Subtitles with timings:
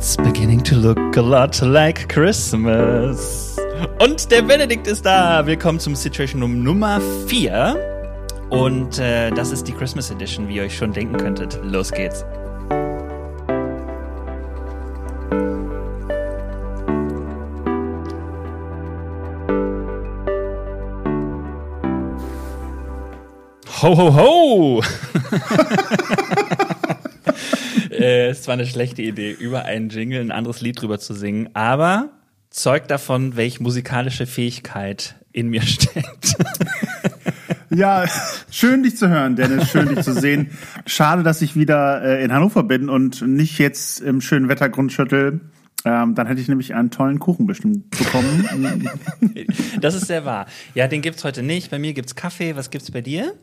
[0.00, 3.54] It's beginning to look a lot like Christmas.
[3.98, 5.44] Und der Benedikt ist da.
[5.44, 8.08] Willkommen zum Situation Room Nummer 4.
[8.48, 11.60] Und äh, das ist die Christmas Edition, wie ihr euch schon denken könntet.
[11.62, 12.24] Los geht's.
[23.82, 24.82] Ho, ho, ho!
[28.00, 31.50] äh, es war eine schlechte Idee, über einen Jingle ein anderes Lied drüber zu singen,
[31.54, 32.10] aber
[32.50, 36.36] zeugt davon, welche musikalische Fähigkeit in mir steckt.
[37.72, 38.04] Ja,
[38.50, 40.50] schön dich zu hören, Dennis, schön dich zu sehen.
[40.86, 45.40] Schade, dass ich wieder äh, in Hannover bin und nicht jetzt im schönen Wettergrundschüttel.
[45.84, 48.90] Ähm, dann hätte ich nämlich einen tollen Kuchen bestimmt bekommen.
[49.80, 50.46] das ist sehr wahr.
[50.74, 51.70] Ja, den gibt's heute nicht.
[51.70, 52.56] Bei mir gibt's Kaffee.
[52.56, 53.34] Was gibt's bei dir?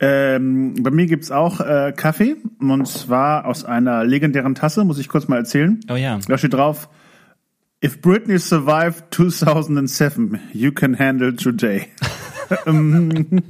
[0.00, 5.08] Ähm, bei mir gibt's auch äh, Kaffee und zwar aus einer legendären Tasse, muss ich
[5.08, 5.80] kurz mal erzählen.
[5.90, 6.18] Oh ja.
[6.26, 6.88] Da steht drauf,
[7.84, 11.88] If Britney survived 2007, you can handle today.
[12.64, 13.42] Ähm,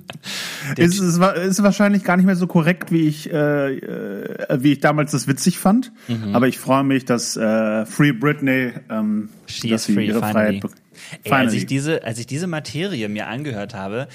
[0.77, 4.81] ist, ist, ist wahrscheinlich gar nicht mehr so korrekt, wie ich, äh, äh, wie ich
[4.81, 5.93] damals das witzig fand.
[6.09, 6.35] Mhm.
[6.35, 10.61] Aber ich freue mich, dass äh, Free Britney, ähm, She dass sie free, ihre finally.
[10.61, 10.65] Freiheit
[11.25, 14.09] Ey, als ich diese, als ich diese Materie mir angehört habe,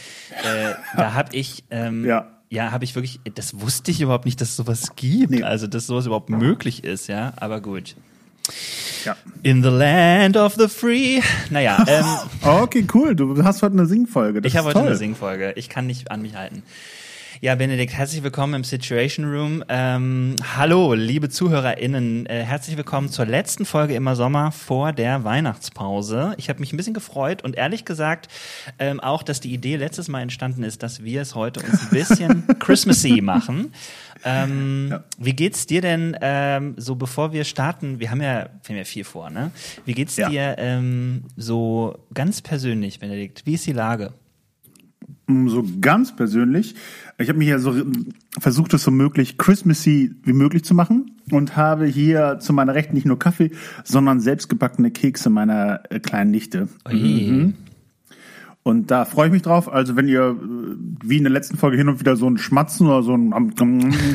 [0.43, 4.39] äh, da habe ich ähm, ja ja, habe ich wirklich, das wusste ich überhaupt nicht,
[4.39, 5.31] dass es sowas gibt.
[5.31, 5.41] Nee.
[5.41, 7.33] Also, dass sowas überhaupt möglich ist, ja.
[7.37, 7.95] Aber gut.
[9.05, 9.17] Ja.
[9.41, 11.21] In the land of the free.
[11.49, 11.83] Naja.
[11.87, 12.05] Ähm,
[12.41, 13.15] okay, cool.
[13.15, 14.41] Du hast heute eine Singfolge.
[14.41, 14.87] Das ich habe heute toll.
[14.87, 15.53] eine Singfolge.
[15.55, 16.61] Ich kann nicht an mich halten.
[17.43, 19.65] Ja, Benedikt, herzlich willkommen im Situation Room.
[19.67, 26.35] Ähm, hallo, liebe ZuhörerInnen, äh, herzlich willkommen zur letzten Folge immer Sommer vor der Weihnachtspause.
[26.37, 28.29] Ich habe mich ein bisschen gefreut und ehrlich gesagt
[28.79, 31.89] ähm, auch, dass die Idee letztes Mal entstanden ist, dass wir es heute uns ein
[31.89, 33.73] bisschen Christmassy machen.
[34.23, 35.03] Ähm, ja.
[35.17, 37.99] Wie geht's dir denn ähm, so, bevor wir starten?
[37.99, 39.51] Wir haben ja, wir haben ja viel vor, ne?
[39.83, 40.29] Wie geht's ja.
[40.29, 43.45] dir ähm, so ganz persönlich, Benedikt?
[43.45, 44.13] Wie ist die Lage?
[45.27, 46.75] So ganz persönlich.
[47.17, 47.73] Ich habe mich ja so
[48.39, 52.93] versucht, es so möglich Christmassy wie möglich zu machen und habe hier zu meiner Rechten
[52.93, 53.51] nicht nur Kaffee,
[53.85, 56.67] sondern selbstgebackene Kekse meiner äh, kleinen Nichte.
[56.91, 57.53] Mhm.
[58.63, 59.71] Und da freue ich mich drauf.
[59.71, 62.87] Also wenn ihr äh, wie in der letzten Folge hin und wieder so ein Schmatzen
[62.87, 63.53] oder so ein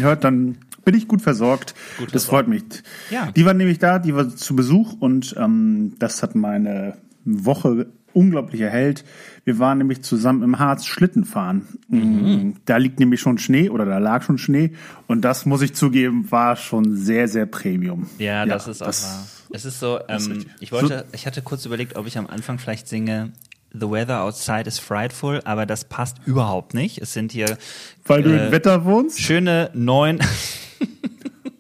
[0.01, 1.75] hört, dann bin ich gut versorgt.
[1.99, 2.65] Gut das freut mich.
[3.11, 3.31] Ja.
[3.33, 8.61] Die war nämlich da, die war zu Besuch und ähm, das hat meine Woche unglaublich
[8.61, 9.05] erhellt.
[9.45, 11.67] Wir waren nämlich zusammen im Harz Schlitten fahren.
[11.89, 12.57] Mhm.
[12.65, 14.73] Da liegt nämlich schon Schnee oder da lag schon Schnee
[15.07, 18.09] und das muss ich zugeben, war schon sehr, sehr Premium.
[18.19, 19.27] Ja, das ja, ist auch das, wahr.
[19.51, 22.89] Es ist so, ähm, ich wollte, ich hatte kurz überlegt, ob ich am Anfang vielleicht
[22.89, 23.33] singe,
[23.73, 26.99] The weather outside is frightful, aber das passt überhaupt nicht.
[26.99, 27.59] Es sind hier.
[28.07, 29.21] Weil äh, du im äh, Wetter wohnst?
[29.21, 30.21] Schöne neun.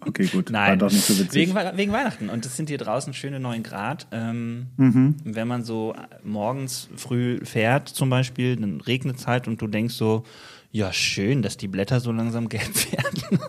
[0.09, 0.51] Okay, gut.
[0.51, 0.71] Nein.
[0.71, 1.55] War doch nicht so witzig.
[1.55, 2.29] Wegen, wegen Weihnachten.
[2.29, 4.07] Und es sind hier draußen schöne neun Grad.
[4.13, 5.17] Ähm, mhm.
[5.25, 9.95] Wenn man so morgens früh fährt, zum Beispiel, dann regnet es halt und du denkst
[9.95, 10.25] so,
[10.71, 13.41] ja, schön, dass die Blätter so langsam gelb werden.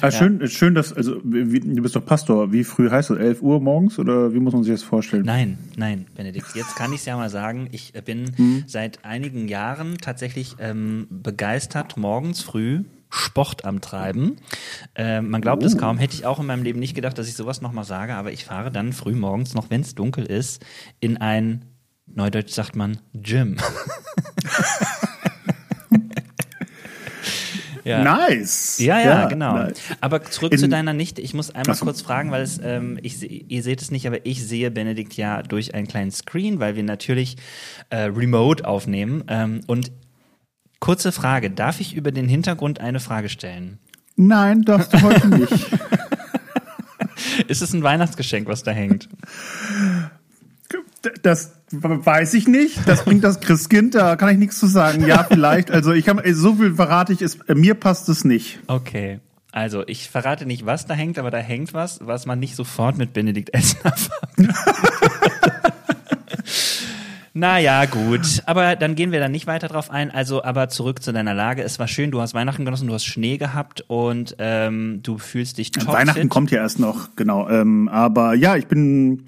[0.00, 0.10] ah, ja.
[0.10, 2.50] schön, schön, dass, also, wie, du bist doch Pastor.
[2.52, 3.18] Wie früh heißt das?
[3.18, 5.24] 11 Uhr morgens oder wie muss man sich das vorstellen?
[5.24, 6.54] Nein, nein, Benedikt.
[6.54, 7.68] Jetzt kann ich es ja mal sagen.
[7.72, 8.64] Ich bin hm.
[8.66, 14.36] seit einigen Jahren tatsächlich ähm, begeistert, morgens früh Sport am Treiben.
[14.94, 15.66] Äh, man glaubt oh.
[15.66, 18.14] es kaum, hätte ich auch in meinem Leben nicht gedacht, dass ich sowas nochmal sage,
[18.14, 20.64] aber ich fahre dann früh morgens, noch wenn es dunkel ist,
[21.00, 21.64] in ein,
[22.06, 23.56] neudeutsch sagt man, Gym.
[27.88, 28.02] Ja.
[28.04, 28.78] Nice.
[28.80, 29.54] Ja, ja, ja genau.
[29.54, 29.80] Nice.
[30.02, 31.22] Aber zurück In, zu deiner Nichte.
[31.22, 34.46] Ich muss einmal kurz fragen, weil es, ähm, ich, ihr seht es nicht, aber ich
[34.46, 37.36] sehe Benedikt ja durch einen kleinen Screen, weil wir natürlich
[37.88, 39.24] äh, remote aufnehmen.
[39.28, 39.90] Ähm, und
[40.80, 43.78] kurze Frage, darf ich über den Hintergrund eine Frage stellen?
[44.16, 45.52] Nein, darfst du heute nicht.
[47.48, 49.08] Ist es ein Weihnachtsgeschenk, was da hängt?
[51.22, 52.86] Das weiß ich nicht.
[52.86, 55.06] Das bringt das Christkind, da kann ich nichts zu sagen.
[55.06, 55.70] Ja, vielleicht.
[55.70, 58.60] Also ich habe so viel verrate ich, es, mir passt es nicht.
[58.66, 59.20] Okay.
[59.50, 62.98] Also, ich verrate nicht, was da hängt, aber da hängt was, was man nicht sofort
[62.98, 64.54] mit Benedikt Essner verbindet.
[67.38, 68.42] Naja, gut.
[68.46, 70.10] Aber dann gehen wir da nicht weiter drauf ein.
[70.10, 71.62] Also, aber zurück zu deiner Lage.
[71.62, 75.58] Es war schön, du hast Weihnachten genossen, du hast Schnee gehabt und ähm, du fühlst
[75.58, 77.48] dich top Weihnachten kommt ja erst noch, genau.
[77.48, 79.24] Ähm, aber ja, ich bin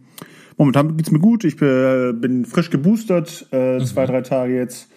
[0.60, 1.44] Momentan geht's mir gut.
[1.44, 3.86] Ich bin frisch geboostert, äh, mhm.
[3.86, 4.90] zwei, drei Tage jetzt.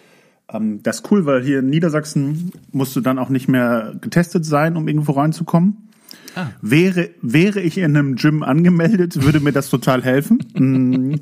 [0.52, 4.44] Ähm, das ist cool, weil hier in Niedersachsen musst du dann auch nicht mehr getestet
[4.44, 5.88] sein, um irgendwo reinzukommen.
[6.34, 6.48] Ah.
[6.60, 10.44] Wäre, wäre ich in einem Gym angemeldet, würde mir das total helfen.
[10.52, 11.14] mm.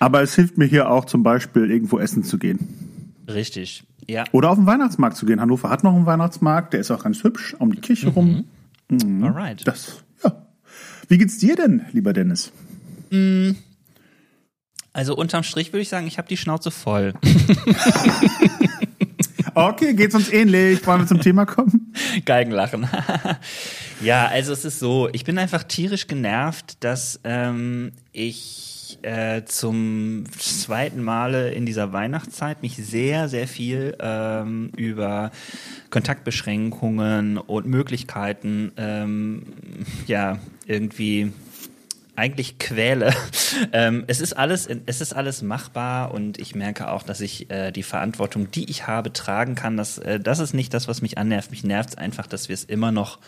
[0.00, 2.58] Aber es hilft mir hier auch zum Beispiel irgendwo essen zu gehen.
[3.28, 4.24] Richtig, ja.
[4.32, 5.40] Oder auf den Weihnachtsmarkt zu gehen.
[5.40, 8.12] Hannover hat noch einen Weihnachtsmarkt, der ist auch ganz hübsch, um die Kirche mhm.
[8.12, 8.44] rum.
[8.88, 9.22] Mhm.
[9.22, 9.68] Alright.
[9.68, 10.46] Das, ja.
[11.06, 12.50] Wie geht's dir denn, lieber Dennis?
[14.92, 17.14] Also unterm Strich würde ich sagen, ich habe die Schnauze voll.
[19.54, 20.86] Okay, geht's uns ähnlich.
[20.86, 21.92] Wollen wir zum Thema kommen?
[22.24, 22.88] Geigenlachen.
[24.00, 30.24] ja, also es ist so, ich bin einfach tierisch genervt, dass ähm, ich äh, zum
[30.38, 35.30] zweiten Male in dieser Weihnachtszeit mich sehr, sehr viel ähm, über
[35.90, 39.42] Kontaktbeschränkungen und Möglichkeiten ähm,
[40.06, 41.32] ja irgendwie
[42.16, 43.14] eigentlich quäle.
[43.72, 47.72] Ähm, es ist alles, es ist alles machbar und ich merke auch, dass ich äh,
[47.72, 49.76] die Verantwortung, die ich habe, tragen kann.
[49.76, 51.50] Das, äh, das ist nicht das, was mich annervt.
[51.50, 53.18] Mich nervt es einfach, dass wir es immer noch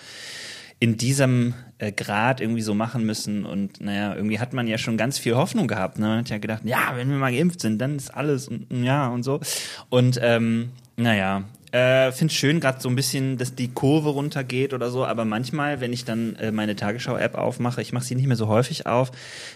[0.83, 3.45] in diesem äh, Grad irgendwie so machen müssen.
[3.45, 6.01] Und naja, irgendwie hat man ja schon ganz viel Hoffnung gehabt.
[6.01, 6.07] Ne?
[6.09, 9.07] Man hat ja gedacht, ja, wenn wir mal geimpft sind, dann ist alles und ja
[9.07, 9.39] und so.
[9.91, 14.91] Und ähm, naja, äh, finde schön, gerade so ein bisschen, dass die Kurve runtergeht oder
[14.91, 18.37] so, aber manchmal, wenn ich dann äh, meine Tagesschau-App aufmache, ich mache sie nicht mehr
[18.37, 19.13] so häufig auf,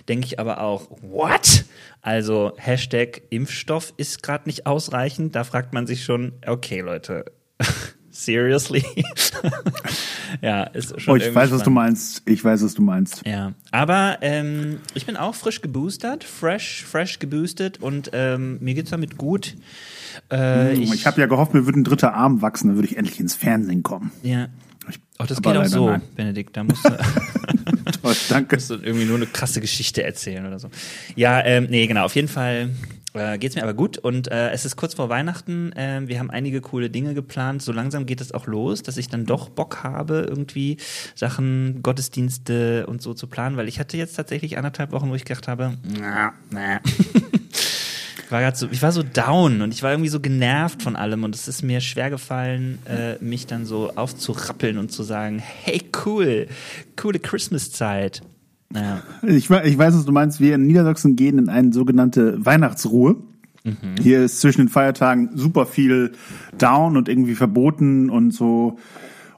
[0.09, 1.65] denke ich aber auch, what?
[2.03, 5.35] Also Hashtag Impfstoff ist gerade nicht ausreichend.
[5.35, 7.25] Da fragt man sich schon, okay, Leute,
[8.25, 8.85] seriously?
[10.43, 11.15] ja, ist schon.
[11.15, 12.23] Oh, ich weiß, was du meinst.
[12.27, 13.23] Ich weiß, was du meinst.
[13.27, 18.91] Ja, aber ähm, ich bin auch frisch geboostert, fresh, fresh geboostet und ähm, mir geht's
[18.91, 19.57] damit gut.
[20.33, 22.97] Äh, ich ich habe ja gehofft, mir würde ein dritter Arm wachsen, dann würde ich
[22.97, 24.11] endlich ins Fernsehen kommen.
[24.23, 24.49] Ja.
[24.89, 26.03] Ich, Ach, das geht auch so, nein.
[26.15, 26.57] Benedikt.
[26.57, 26.91] Da musst du,
[28.03, 28.57] Toll, danke.
[28.57, 30.71] musst du irgendwie nur eine krasse Geschichte erzählen oder so.
[31.17, 32.05] Ja, ähm, nee, genau.
[32.05, 32.71] Auf jeden Fall
[33.17, 35.73] äh, geht's mir aber gut und äh, es ist kurz vor Weihnachten.
[35.73, 37.63] Äh, wir haben einige coole Dinge geplant.
[37.63, 40.77] So langsam geht es auch los, dass ich dann doch Bock habe, irgendwie
[41.15, 45.25] Sachen, Gottesdienste und so zu planen, weil ich hatte jetzt tatsächlich anderthalb Wochen, wo ich
[45.25, 46.81] gedacht habe, na, na.
[46.85, 51.25] Ich war, so, ich war so down und ich war irgendwie so genervt von allem
[51.25, 55.83] und es ist mir schwer gefallen, äh, mich dann so aufzurappeln und zu sagen, hey
[56.05, 56.49] cool,
[56.97, 58.23] coole Christmas-Zeit.
[58.71, 59.03] Naja.
[59.23, 60.41] Ich, ich weiß, was du meinst.
[60.41, 63.17] Wir in Niedersachsen gehen in eine sogenannte Weihnachtsruhe.
[64.01, 66.13] Hier ist zwischen den Feiertagen super viel
[66.57, 68.79] down und irgendwie verboten und so.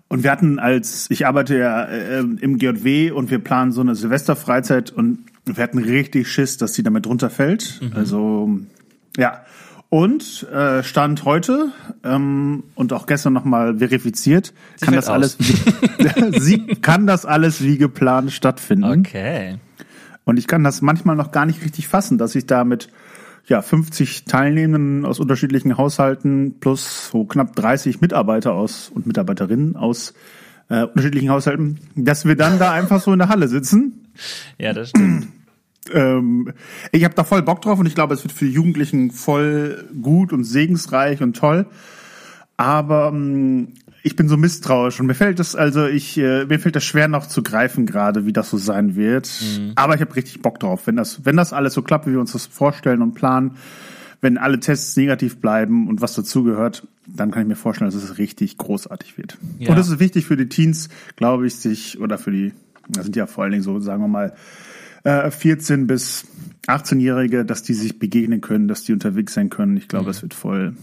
[0.08, 3.94] Und wir hatten als, ich arbeite ja äh, im GJW und wir planen so eine
[3.94, 7.80] Silvesterfreizeit und wir hatten richtig Schiss, dass sie damit runterfällt.
[7.94, 8.58] Also,
[9.16, 9.44] ja.
[9.90, 11.72] Und äh, Stand heute
[12.04, 17.62] ähm, und auch gestern nochmal verifiziert, kann fällt das alles wie, sie kann das alles
[17.62, 18.84] wie geplant stattfinden.
[18.84, 19.56] Okay.
[20.24, 22.90] Und ich kann das manchmal noch gar nicht richtig fassen, dass ich da mit
[23.46, 30.12] ja, 50 Teilnehmenden aus unterschiedlichen Haushalten plus so knapp 30 Mitarbeiter aus und Mitarbeiterinnen aus
[30.68, 34.06] äh, unterschiedlichen Haushalten, dass wir dann da einfach so in der Halle sitzen.
[34.58, 35.28] Ja, das stimmt.
[35.92, 36.52] Ähm,
[36.92, 39.84] ich habe da voll Bock drauf und ich glaube, es wird für die Jugendlichen voll
[40.02, 41.66] gut und segensreich und toll.
[42.56, 43.68] Aber ähm,
[44.02, 47.08] ich bin so misstrauisch und mir fällt das also ich äh, mir fällt das schwer
[47.08, 49.30] noch zu greifen gerade, wie das so sein wird.
[49.74, 52.20] Aber ich habe richtig Bock drauf, wenn das wenn das alles so klappt, wie wir
[52.20, 53.56] uns das vorstellen und planen,
[54.20, 58.18] wenn alle Tests negativ bleiben und was dazugehört, dann kann ich mir vorstellen, dass es
[58.18, 59.38] richtig großartig wird.
[59.58, 59.70] Ja.
[59.70, 62.52] Und es ist wichtig für die Teens, glaube ich, sich oder für die
[62.88, 64.32] das sind ja vor allen Dingen so, sagen wir mal,
[65.04, 66.26] äh, 14 bis
[66.66, 69.76] 18-Jährige, dass die sich begegnen können, dass die unterwegs sein können.
[69.76, 70.76] Ich glaube, das wird voll,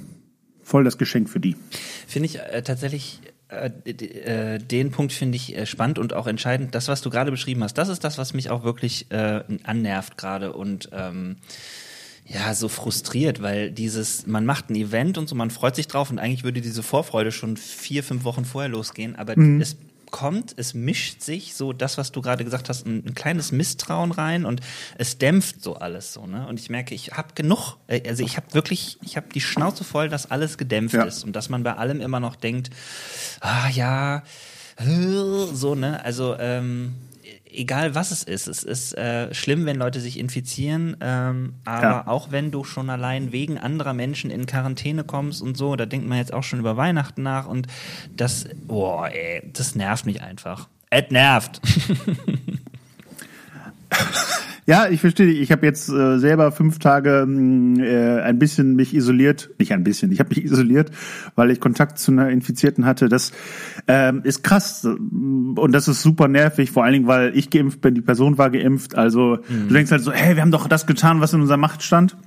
[0.63, 1.55] voll das Geschenk für die.
[2.07, 6.74] Finde ich äh, tatsächlich, äh, äh, den Punkt finde ich äh, spannend und auch entscheidend.
[6.75, 10.17] Das, was du gerade beschrieben hast, das ist das, was mich auch wirklich äh, annervt
[10.17, 11.38] gerade und ähm,
[12.27, 16.10] ja, so frustriert, weil dieses, man macht ein Event und so, man freut sich drauf
[16.10, 19.77] und eigentlich würde diese Vorfreude schon vier, fünf Wochen vorher losgehen, aber es
[20.15, 24.13] kommt, es mischt sich so das, was du gerade gesagt hast, ein, ein kleines Misstrauen
[24.13, 24.62] rein und
[24.98, 26.48] es dämpft so alles so, ne?
[26.48, 29.84] Und ich merke, ich habe genug, äh, also ich habe wirklich, ich habe die Schnauze
[29.84, 31.03] voll, dass alles gedämpft Ja.
[31.03, 32.69] ist und dass man bei allem immer noch denkt,
[33.41, 34.24] ah ja,
[34.77, 34.86] äh,
[35.53, 36.01] so, ne?
[36.05, 36.95] Also ähm,
[37.57, 42.07] egal was es ist, es ist äh, schlimm, wenn Leute sich infizieren, ähm, aber Ja.
[42.07, 46.07] auch wenn du schon allein wegen anderer Menschen in Quarantäne kommst und so, da denkt
[46.07, 47.67] man jetzt auch schon über Weihnachten nach und
[48.15, 50.67] das, boah, ey, das nervt mich einfach.
[50.89, 51.62] Es nervt.
[54.67, 55.41] Ja, ich verstehe dich.
[55.41, 59.51] Ich habe jetzt äh, selber fünf Tage mh, äh, ein bisschen mich isoliert.
[59.60, 60.89] Nicht ein bisschen, ich habe mich isoliert,
[61.36, 63.07] weil ich Kontakt zu einer Infizierten hatte.
[63.07, 63.31] Das
[63.88, 67.93] ähm, ist krass und das ist super nervig, vor allen Dingen, weil ich geimpft bin,
[67.93, 68.95] die Person war geimpft.
[68.95, 71.84] Also du denkst halt so, hey, wir haben doch das getan, was in unserer Macht
[71.84, 72.17] stand.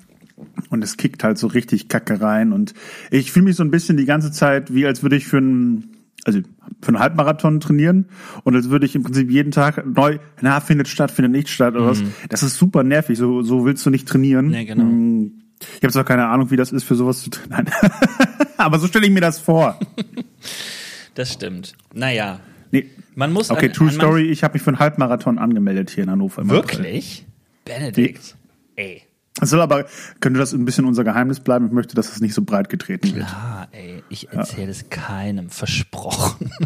[0.71, 2.53] Und es kickt halt so richtig Kacke rein.
[2.53, 2.75] Und
[3.11, 5.98] ich fühle mich so ein bisschen die ganze Zeit, wie als würde ich für einen,
[6.29, 6.41] also
[6.83, 8.07] für einen Halbmarathon trainieren.
[8.45, 11.75] Und als würde ich im Prinzip jeden Tag neu, na, findet statt, findet nicht statt
[11.75, 12.03] oder was.
[12.29, 13.19] Das ist super nervig.
[13.19, 14.49] So, so willst du nicht trainieren.
[14.49, 14.85] Nee, genau.
[14.85, 15.33] Mm,
[15.77, 17.67] Ich habe zwar keine Ahnung, wie das ist, für sowas zu trainieren.
[18.57, 19.79] Aber so stelle ich mir das vor.
[21.15, 21.75] Das stimmt.
[21.95, 22.41] Naja.
[22.71, 22.87] Nee.
[23.15, 26.05] Man muss Okay, an- True an Story, ich habe mich für einen Halbmarathon angemeldet hier
[26.05, 26.49] in Hannover.
[26.49, 27.27] Wirklich?
[27.65, 28.37] Benedikt.
[28.77, 29.03] Ey.
[29.41, 29.87] Es soll aber,
[30.21, 31.67] könnte das ein bisschen unser Geheimnis bleiben?
[31.67, 33.27] Ich möchte, dass es nicht so breit getreten wird.
[33.27, 35.51] Ah, ey, ich erzähle es keinem.
[35.51, 36.51] Versprochen.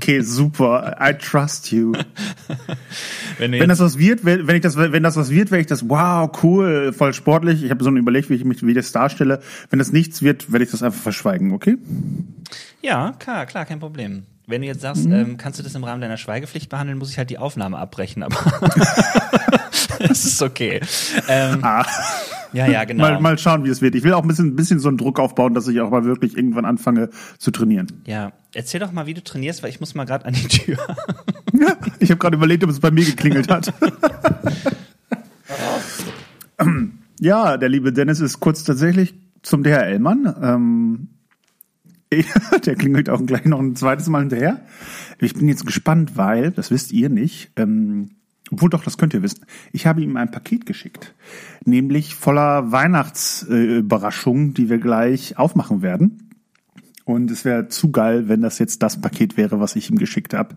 [0.00, 0.96] Okay, super.
[1.00, 1.92] I trust you.
[3.38, 5.66] Wenn, Wenn das was wird, wenn wenn ich das, wenn das was wird, werde ich
[5.66, 7.62] das, wow, cool, voll sportlich.
[7.64, 9.40] Ich habe so überlegt, wie ich mich, wie ich das darstelle.
[9.70, 11.76] Wenn das nichts wird, werde ich das einfach verschweigen, okay?
[12.80, 14.22] ja, klar, klar, kein Problem.
[14.46, 15.12] Wenn du jetzt sagst, Mhm.
[15.12, 18.22] ähm, kannst du das im Rahmen deiner Schweigepflicht behandeln, muss ich halt die Aufnahme abbrechen,
[18.22, 18.36] aber
[19.98, 20.80] es ist okay.
[21.28, 21.84] Ähm, Ah,
[22.52, 23.02] ja, ja, genau.
[23.02, 23.94] mal, mal schauen, wie es wird.
[23.94, 26.04] Ich will auch ein bisschen, ein bisschen so einen Druck aufbauen, dass ich auch mal
[26.04, 27.88] wirklich irgendwann anfange zu trainieren.
[28.06, 30.78] Ja, erzähl doch mal, wie du trainierst, weil ich muss mal gerade an die Tür.
[31.58, 33.72] Ja, ich habe gerade überlegt, ob es bei mir geklingelt hat.
[37.20, 40.36] ja, der liebe Dennis ist kurz tatsächlich zum DHL-Mann.
[40.42, 41.08] Ähm,
[42.64, 44.60] der klingelt auch gleich noch ein zweites Mal hinterher.
[45.18, 48.10] Ich bin jetzt gespannt, weil, das wisst ihr nicht, ähm,
[48.50, 51.14] obwohl doch, das könnt ihr wissen, ich habe ihm ein Paket geschickt,
[51.64, 56.30] nämlich voller Weihnachtsüberraschungen, die wir gleich aufmachen werden.
[57.04, 60.34] Und es wäre zu geil, wenn das jetzt das Paket wäre, was ich ihm geschickt
[60.34, 60.56] habe.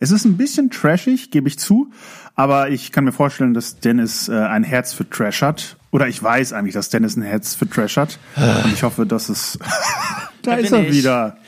[0.00, 1.90] Es ist ein bisschen trashig, gebe ich zu,
[2.34, 5.76] aber ich kann mir vorstellen, dass Dennis äh, ein Herz für Trash hat.
[5.90, 8.18] Oder ich weiß eigentlich, dass Dennis ein Herz für Trash hat.
[8.64, 9.58] Und ich hoffe, dass es.
[10.42, 10.92] da, Da ist er ich.
[10.92, 11.38] wieder.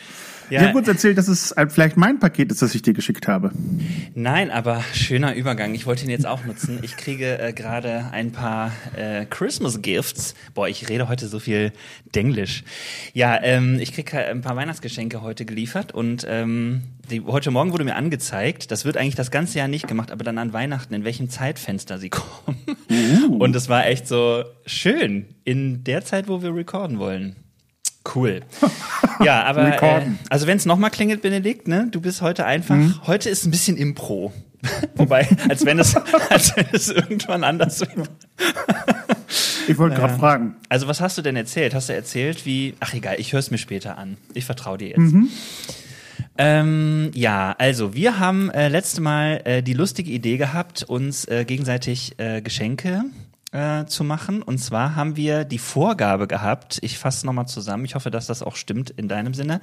[0.51, 3.29] Ich Ja, habe kurz erzählt, dass es vielleicht mein Paket ist, das ich dir geschickt
[3.29, 3.53] habe.
[4.15, 5.75] Nein, aber schöner Übergang.
[5.75, 6.81] Ich wollte ihn jetzt auch nutzen.
[6.83, 10.35] Ich kriege äh, gerade ein paar äh, Christmas Gifts.
[10.55, 11.73] Boah, ich rede heute so viel
[12.17, 12.65] Denglisch.
[13.15, 17.85] Ja, ähm, ich kriege ein paar Weihnachtsgeschenke heute geliefert und ähm, die, heute Morgen wurde
[17.85, 21.05] mir angezeigt, das wird eigentlich das ganze Jahr nicht gemacht, aber dann an Weihnachten, in
[21.05, 22.59] welchem Zeitfenster sie kommen.
[23.39, 27.37] Und es war echt so schön in der Zeit, wo wir recorden wollen.
[28.15, 28.41] Cool.
[29.23, 33.29] Ja, aber äh, also wenn es nochmal klingelt, Benedikt, ne, du bist heute einfach, heute
[33.29, 34.33] ist ein bisschen Impro.
[34.95, 35.95] Wobei, als wenn es,
[36.31, 38.05] als wenn es irgendwann anders wäre.
[39.69, 40.57] Ich wollte gerade fragen.
[40.71, 41.75] Also was hast du denn erzählt?
[41.75, 44.17] Hast du erzählt, wie, ach egal, ich höre es mir später an.
[44.33, 44.99] Ich vertraue dir jetzt.
[44.99, 45.29] Mhm.
[46.39, 51.45] Ähm, ja, also wir haben äh, letzte Mal äh, die lustige Idee gehabt, uns äh,
[51.45, 53.05] gegenseitig äh, Geschenke
[53.53, 54.43] äh, zu machen.
[54.43, 58.43] Und zwar haben wir die Vorgabe gehabt, ich fasse nochmal zusammen, ich hoffe, dass das
[58.43, 59.61] auch stimmt in deinem Sinne,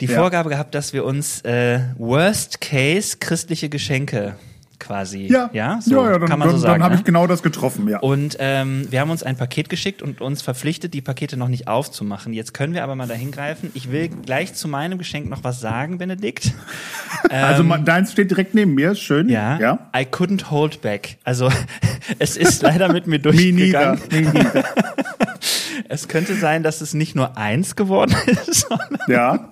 [0.00, 0.16] die Ja.
[0.20, 4.36] Vorgabe gehabt, dass wir uns äh, Worst Case christliche Geschenke
[4.80, 6.72] quasi, Ja, ja, so ja, ja dann, kann man so dann, sagen.
[6.74, 7.00] dann habe ne?
[7.00, 8.00] ich genau das getroffen, ja.
[8.00, 11.68] Und ähm, wir haben uns ein Paket geschickt und uns verpflichtet, die Pakete noch nicht
[11.68, 12.32] aufzumachen.
[12.32, 13.70] Jetzt können wir aber mal dahin greifen.
[13.74, 16.52] Ich will gleich zu meinem Geschenk noch was sagen, Benedikt.
[17.30, 19.28] also man- deins steht direkt neben mir, schön.
[19.28, 19.90] ähm, Ja, ja.
[19.96, 21.18] I couldn't hold back.
[21.24, 21.50] Also
[22.18, 24.00] es ist leider mit mir durchgegangen.
[25.88, 28.66] Es könnte sein, dass es nicht nur eins geworden ist.
[28.68, 29.48] sondern- Ja.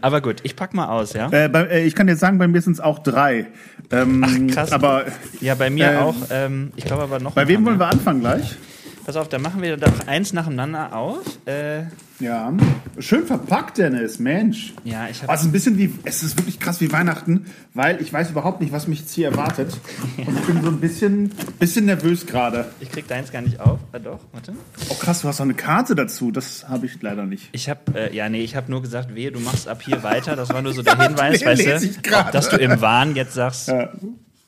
[0.00, 1.28] aber gut, ich pack mal aus, ja.
[1.30, 3.46] Äh, bei, äh, ich kann dir sagen, bei mir sind es auch drei.
[3.90, 4.72] Ähm, krass.
[4.72, 5.04] Aber
[5.40, 6.14] Ja, bei mir ähm, auch.
[6.30, 7.32] Ähm, ich glaube aber noch.
[7.32, 8.56] bei wem wollen wir anfangen gleich?
[9.04, 11.18] Pass auf, dann machen wir doch eins nacheinander auf.
[11.46, 11.84] Äh,
[12.18, 12.52] Ja.
[12.98, 14.72] Schön verpackt, Dennis, Mensch.
[14.82, 17.44] ja, ich Oh, habe es ist ein bisschen wie, es ist wirklich krass wie Weihnachten,
[17.74, 19.78] weil ich weiß überhaupt nicht, was mich jetzt hier erwartet.
[20.16, 22.64] Und ich bin so ein bisschen, bisschen nervös gerade.
[22.80, 23.78] ich krieg deins gar nicht auf.
[23.92, 24.54] Ah, doch, warte.
[24.88, 26.32] Oh krass, du hast noch eine Karte dazu.
[26.32, 27.50] Das habe ich leider nicht.
[27.52, 30.34] Ich habe, äh, ja, nee, ich habe nur gesagt, wehe, du machst ab hier weiter.
[30.34, 31.90] Das war nur so der Hinweis, weißt du,
[32.32, 33.90] dass du im Wahn jetzt sagst, ja.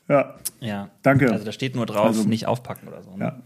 [0.08, 0.34] Ja.
[0.60, 0.88] Ja.
[1.02, 1.30] Danke.
[1.30, 3.16] Also da steht nur drauf, Also- nicht aufpacken oder so.
[3.16, 3.40] Ne?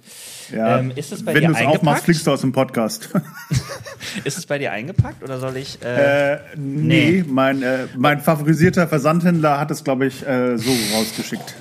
[0.51, 0.57] ja.
[0.57, 0.79] ja.
[0.79, 1.79] Ähm, ist es bei Wenn dir du es eingepackt?
[1.81, 3.11] aufmachst, fliegst du aus dem Podcast.
[4.25, 5.83] Ist es bei dir eingepackt oder soll ich?
[5.83, 11.55] Äh, äh, nee, mein, äh, mein favorisierter Versandhändler hat es, glaube ich, äh, so rausgeschickt.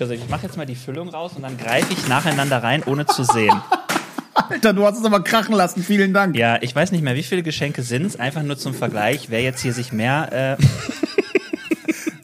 [0.00, 3.06] also ich mache jetzt mal die Füllung raus und dann greife ich nacheinander rein, ohne
[3.06, 3.54] zu sehen.
[4.34, 5.82] Alter, du hast es aber krachen lassen.
[5.82, 6.36] Vielen Dank.
[6.36, 8.16] Ja, ich weiß nicht mehr, wie viele Geschenke sind's.
[8.16, 10.56] Einfach nur zum Vergleich, wer jetzt hier sich mehr.
[10.60, 10.62] Äh,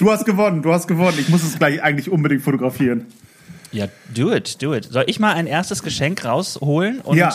[0.02, 1.16] Du hast gewonnen, du hast gewonnen.
[1.20, 3.06] Ich muss es gleich eigentlich unbedingt fotografieren.
[3.70, 4.86] ja, do it, do it.
[4.90, 6.98] Soll ich mal ein erstes Geschenk rausholen?
[7.02, 7.32] Und, Ja.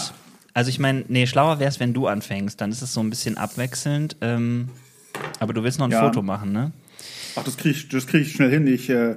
[0.54, 2.60] Also ich meine, nee, schlauer wär's, wenn du anfängst.
[2.60, 4.18] Dann ist es so ein bisschen abwechselnd.
[4.20, 4.68] Ähm,
[5.40, 6.04] aber du willst noch ein Ja.
[6.04, 6.74] Foto machen, ne?
[7.38, 8.68] Ach, das kriege ich, das krieg ich schnell hin.
[8.68, 9.16] Ich, äh,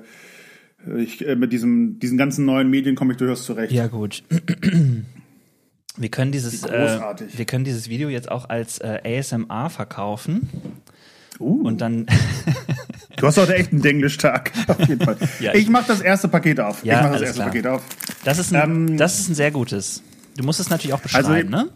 [0.96, 3.72] ich äh, mit diesem, diesen ganzen neuen Medien komme ich durchaus zurecht.
[3.72, 4.22] Ja, gut.
[5.96, 6.98] Wir können dieses, äh,
[7.34, 10.48] wir können dieses Video jetzt auch als äh, ASMR verkaufen
[11.40, 12.06] Uh, und dann,
[13.16, 14.52] du hast heute echt einen Denglisch-Tag.
[14.68, 15.16] Auf jeden Fall.
[15.40, 16.84] Ja, ich mache das erste Paket auf.
[16.84, 17.46] Ja, ich mache das erste klar.
[17.48, 17.82] Paket auf.
[18.24, 20.02] das ist ein, Ähm, das ist ein sehr gutes.
[20.36, 21.68] Du musst es natürlich auch beschreiben, Also, ne?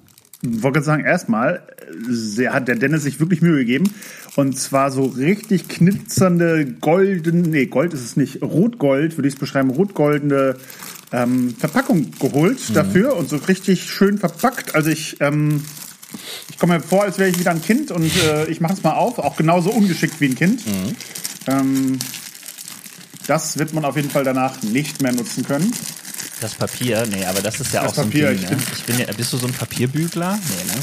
[0.43, 1.63] wollte gerade sagen, erstmal
[2.39, 3.91] äh, hat der Dennis sich wirklich Mühe gegeben.
[4.37, 9.41] Und zwar so richtig knitzernde golden, nee, Gold ist es nicht, rot-gold, würde ich es
[9.41, 10.57] beschreiben, rot-goldene
[11.13, 12.75] ähm, Verpackung geholt Mhm.
[12.75, 14.75] dafür und so richtig schön verpackt.
[14.75, 15.63] Also ich, ähm,
[16.51, 18.83] ich komme mir vor, als wäre ich wieder ein Kind und äh, ich mache es
[18.83, 20.67] mal auf, auch genauso ungeschickt wie ein Kind.
[20.67, 20.97] Mhm.
[21.47, 21.99] Ähm,
[23.27, 25.73] das wird man auf jeden Fall danach nicht mehr nutzen können.
[26.41, 28.57] Das Papier, nee, aber das ist ja Das auch Papier, so ein ich Ding, ne?
[28.57, 30.37] bin- Ich bin ja, bist du so ein Papierbügler?
[30.37, 30.81] Nee, ne?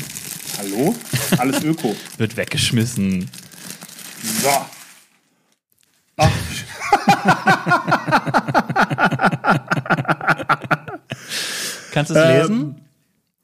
[0.57, 0.95] Hallo?
[1.37, 1.95] Alles Öko.
[2.17, 3.29] Wird weggeschmissen.
[4.41, 4.65] So.
[6.17, 6.29] Ach,
[11.91, 12.75] Kannst du es Ähm, lesen?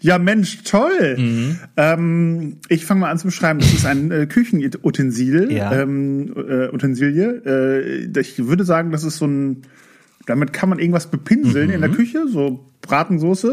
[0.02, 1.18] ja, Mensch, toll.
[1.18, 1.58] Mhm.
[1.78, 3.60] Ähm, ich fange mal an zu beschreiben.
[3.60, 5.52] Das ist ein äh, Küchenutensil.
[5.52, 5.74] Ja.
[5.82, 7.42] Ähm, äh, Utensilie.
[7.46, 9.64] Äh, ich würde sagen, das ist so ein.
[10.26, 11.74] Damit kann man irgendwas bepinseln Mhm.
[11.74, 13.52] in der Küche, so Bratensoße.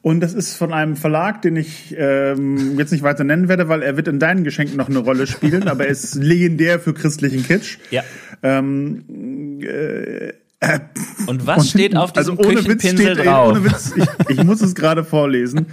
[0.00, 3.82] Und das ist von einem Verlag, den ich ähm, jetzt nicht weiter nennen werde, weil
[3.82, 7.42] er wird in deinen Geschenken noch eine Rolle spielen, aber er ist legendär für christlichen
[7.42, 7.76] Kitsch.
[7.90, 8.02] Ja.
[8.42, 9.04] Ähm,
[11.26, 13.50] Und was Und steht auf diesem also ohne Witz Küchenpinsel steht, drauf?
[13.50, 15.66] Ohne Witz, ich, ich muss es gerade vorlesen.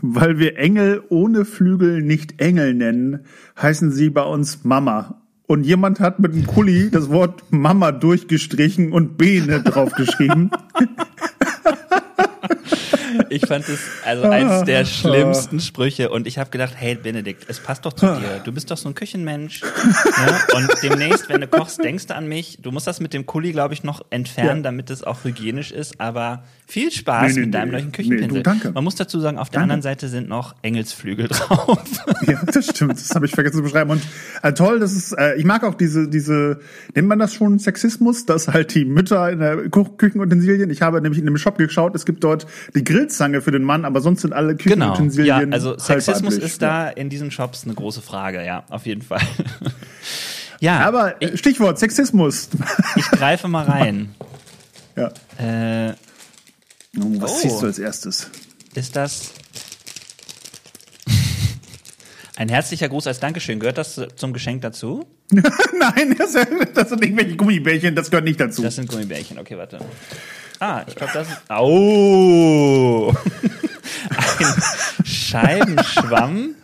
[0.00, 3.20] Weil wir Engel ohne Flügel nicht Engel nennen,
[3.60, 5.22] heißen sie bei uns Mama.
[5.46, 10.50] Und jemand hat mit dem Kuli das Wort Mama durchgestrichen und Bene draufgeschrieben.
[13.30, 17.60] Ich fand es also eins der schlimmsten Sprüche und ich habe gedacht, hey Benedikt, es
[17.60, 18.40] passt doch zu dir.
[18.44, 19.62] Du bist doch so ein Küchenmensch.
[19.62, 20.40] ne?
[20.54, 22.58] Und demnächst, wenn du kochst, denkst du an mich.
[22.60, 24.62] Du musst das mit dem Kuli, glaube ich, noch entfernen, Ja.
[24.62, 26.00] damit es auch hygienisch ist.
[26.00, 27.76] Aber viel Spaß Nee, nee, mit deinem nee.
[27.78, 28.28] neuen Küchenpinsel.
[28.28, 28.70] du, danke.
[28.72, 29.72] Man muss dazu sagen, auf der Danke.
[29.72, 31.78] anderen Seite sind noch Engelsflügel drauf.
[32.26, 32.92] Ja, das stimmt.
[32.92, 33.90] Das habe ich vergessen zu beschreiben.
[33.90, 34.02] Und
[34.42, 36.60] äh, toll, das ist, äh, ich mag auch diese, diese,
[36.94, 41.18] nennt man das schon Sexismus, dass halt die Mütter in der Küchenutensilien, ich habe nämlich
[41.18, 44.34] in dem Shop geschaut, es gibt dort die Grillzange für den Mann, aber sonst sind
[44.34, 44.90] alle genau.
[44.90, 45.50] Küchenutensilien.
[45.50, 46.44] Ja, also Sexismus weiblich.
[46.44, 49.22] ist da in diesen Shops eine große Frage, ja, auf jeden Fall.
[50.60, 52.50] ja, Aber äh, Stichwort Sexismus.
[52.96, 54.10] ich greife mal rein.
[54.96, 55.10] ja.
[55.38, 55.94] Äh,
[57.00, 57.38] Oh, was Oh.
[57.40, 58.30] ziehst du als erstes?
[58.74, 59.30] ist das
[62.36, 63.58] ein herzlicher Gruß als Dankeschön.
[63.60, 65.06] Gehört das zum Geschenk dazu?
[65.30, 66.32] Nein, das,
[66.74, 68.62] das sind irgendwelche Gummibärchen, das gehört nicht dazu.
[68.62, 69.38] Das sind Gummibärchen.
[69.38, 69.78] Okay, warte.
[70.60, 71.38] Ah, ich glaube, das ist.
[71.50, 73.12] Oh!
[74.38, 76.54] Ein Scheibenschwamm.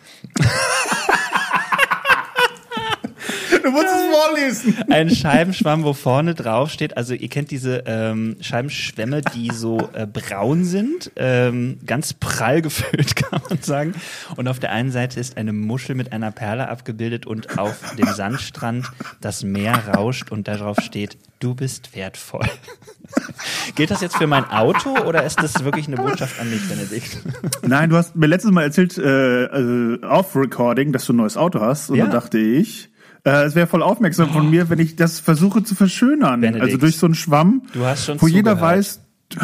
[3.64, 4.76] Du musst es vorlesen.
[4.90, 10.06] Ein Scheibenschwamm, wo vorne drauf steht, also ihr kennt diese ähm, Scheibenschwämme, die so äh,
[10.06, 13.94] braun sind, ähm, ganz prall gefüllt, kann man sagen.
[14.36, 18.06] Und auf der einen Seite ist eine Muschel mit einer Perle abgebildet und auf dem
[18.12, 22.46] Sandstrand das Meer rauscht und darauf steht, du bist wertvoll.
[23.74, 27.18] Gilt das jetzt für mein Auto oder ist das wirklich eine Botschaft an mich, Benedikt?
[27.62, 31.60] Nein, du hast mir letztes Mal erzählt, äh, äh, off-Recording, dass du ein neues Auto
[31.60, 31.90] hast.
[31.90, 32.06] Und Ja.
[32.06, 32.88] da dachte ich,
[33.24, 36.40] äh, es wäre voll aufmerksam von mir, wenn ich das versuche zu verschönern.
[36.40, 38.76] Benedikt, also durch so einen Schwamm, du hast schon wo jeder zugehört.
[38.78, 39.00] weiß,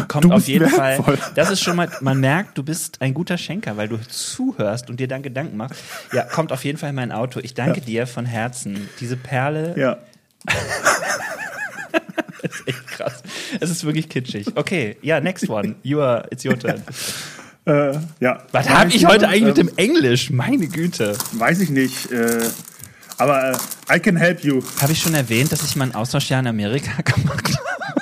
[0.09, 1.17] Kommt du auf jeden wertvoll.
[1.17, 1.33] Fall.
[1.35, 5.01] Das ist schon mal, man merkt, du bist ein guter Schenker, weil du zuhörst und
[5.01, 5.83] dir dann Gedanken machst.
[6.13, 7.41] Ja, kommt auf jeden Fall in mein Auto.
[7.43, 7.85] Ich danke Ja.
[7.87, 8.89] dir von Herzen.
[9.01, 9.97] Diese Perle Ja.
[12.43, 13.23] ist echt krass.
[13.59, 14.47] Es ist wirklich kitschig.
[14.55, 15.75] Okay, ja, next one.
[15.83, 16.83] You are, it's your turn.
[17.67, 18.43] Äh, ja.
[18.53, 20.31] Was habe ich heute eigentlich mit ähm, dem Englisch?
[20.31, 21.17] Meine Güte.
[21.33, 22.11] Weiß ich nicht.
[22.11, 22.41] Äh,
[23.21, 24.63] aber äh, I can help you.
[24.81, 28.01] Habe ich schon erwähnt, dass ich mein Austauschjahr in Amerika gemacht habe?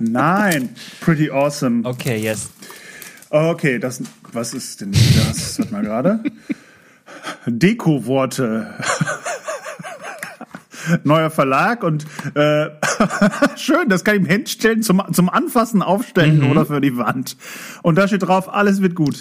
[0.00, 0.68] Nein,
[1.00, 1.86] pretty awesome.
[1.88, 2.50] Okay, yes.
[3.30, 4.02] Okay, das,
[4.32, 5.58] was ist denn das?
[5.58, 6.20] Warte mal gerade.
[7.46, 8.74] Deko-Worte.
[11.02, 12.04] Neuer Verlag und
[12.34, 12.66] äh,
[13.56, 16.50] schön, das kann ich ihm hinstellen zum, zum Anfassen, Aufstellen Mhm.
[16.50, 17.38] oder für die Wand.
[17.82, 19.18] Und da steht drauf, alles wird gut.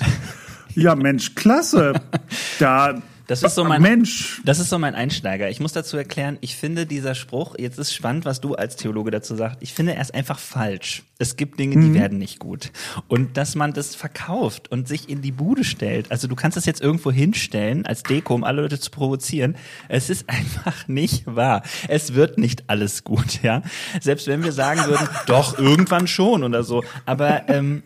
[0.75, 1.93] Ja, Mensch, klasse.
[2.59, 2.95] Da,
[3.27, 5.49] Das ist so mein- Mensch, Das ist so mein Einsteiger.
[5.49, 9.11] Ich muss dazu erklären, ich finde dieser Spruch, jetzt ist spannend, was du als Theologe
[9.11, 11.03] dazu sagst, ich finde er ist einfach falsch.
[11.19, 12.71] Es gibt Dinge, die werden nicht gut.
[13.07, 16.65] Und dass man das verkauft und sich in die Bude stellt, also du kannst es
[16.65, 19.55] jetzt irgendwo hinstellen als Deko, um alle Leute zu provozieren,
[19.87, 21.63] es ist einfach nicht wahr.
[21.87, 23.61] Es wird nicht alles gut, ja.
[24.01, 26.83] Selbst wenn wir sagen würden, doch, irgendwann schon oder so.
[27.05, 27.83] Aber ähm,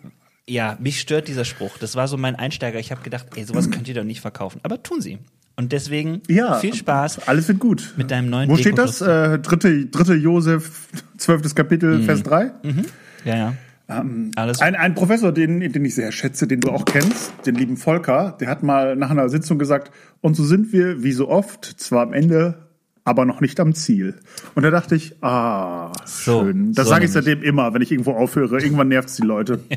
[0.49, 1.77] ja, mich stört dieser Spruch.
[1.77, 2.79] Das war so mein Einsteiger.
[2.79, 4.59] Ich habe gedacht, ey, sowas könnt ihr doch nicht verkaufen.
[4.63, 5.19] Aber tun sie.
[5.55, 7.27] Und deswegen ja, viel Spaß.
[7.27, 7.93] Alles wird gut.
[7.97, 9.01] Mit deinem neuen Wo steht das?
[9.01, 12.51] Äh, dritte, dritte Josef, zwölftes Kapitel, Vers 3?
[13.25, 13.53] Ja, ja.
[14.35, 17.77] Alles Ein, ein Professor, den, den ich sehr schätze, den du auch kennst, den lieben
[17.77, 21.63] Volker, der hat mal nach einer Sitzung gesagt, und so sind wir, wie so oft,
[21.63, 22.67] zwar am Ende,
[23.05, 24.15] aber noch nicht am Ziel.
[24.55, 26.73] Und da dachte ich, ah, So, schön.
[26.73, 28.61] Das so sage ich seitdem immer, wenn ich irgendwo aufhöre.
[28.61, 29.61] Irgendwann nervt's die Leute.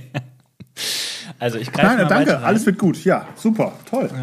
[1.38, 2.44] Also ich greife Nein, mal danke, rein.
[2.44, 3.04] alles wird gut.
[3.04, 4.10] Ja, super, toll.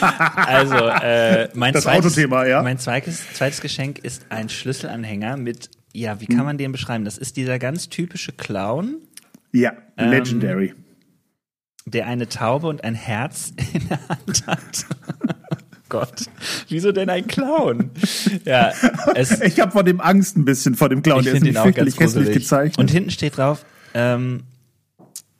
[0.00, 2.62] Also äh, mein Das zweites, ja.
[2.62, 7.04] Mein zweites, zweites Geschenk ist ein Schlüsselanhänger mit, ja, wie kann man den beschreiben?
[7.04, 8.96] Das ist dieser ganz typische Clown.
[9.52, 10.74] Ja, Ähm, legendary.
[11.86, 14.86] der eine Taube und ein Herz in der Hand hat.
[15.88, 16.24] Gott,
[16.68, 17.90] wieso denn ein Clown?
[18.44, 18.72] Ja,
[19.14, 21.20] es, ich habe vor dem Angst ein bisschen vor dem Clown.
[21.20, 22.78] Ich der ist auch ganz hässlich gezeichnet.
[22.78, 24.42] Und hinten steht drauf, ähm,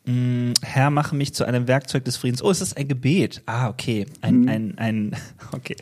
[0.07, 2.43] mh, Herr, mache mich zu einem Werkzeug des Friedens.
[2.43, 3.43] Oh, es ist ein Gebet.
[3.47, 4.07] Ah, okay.
[4.21, 4.49] Ein, mhm.
[4.49, 5.17] ein, ein,
[5.53, 5.77] okay.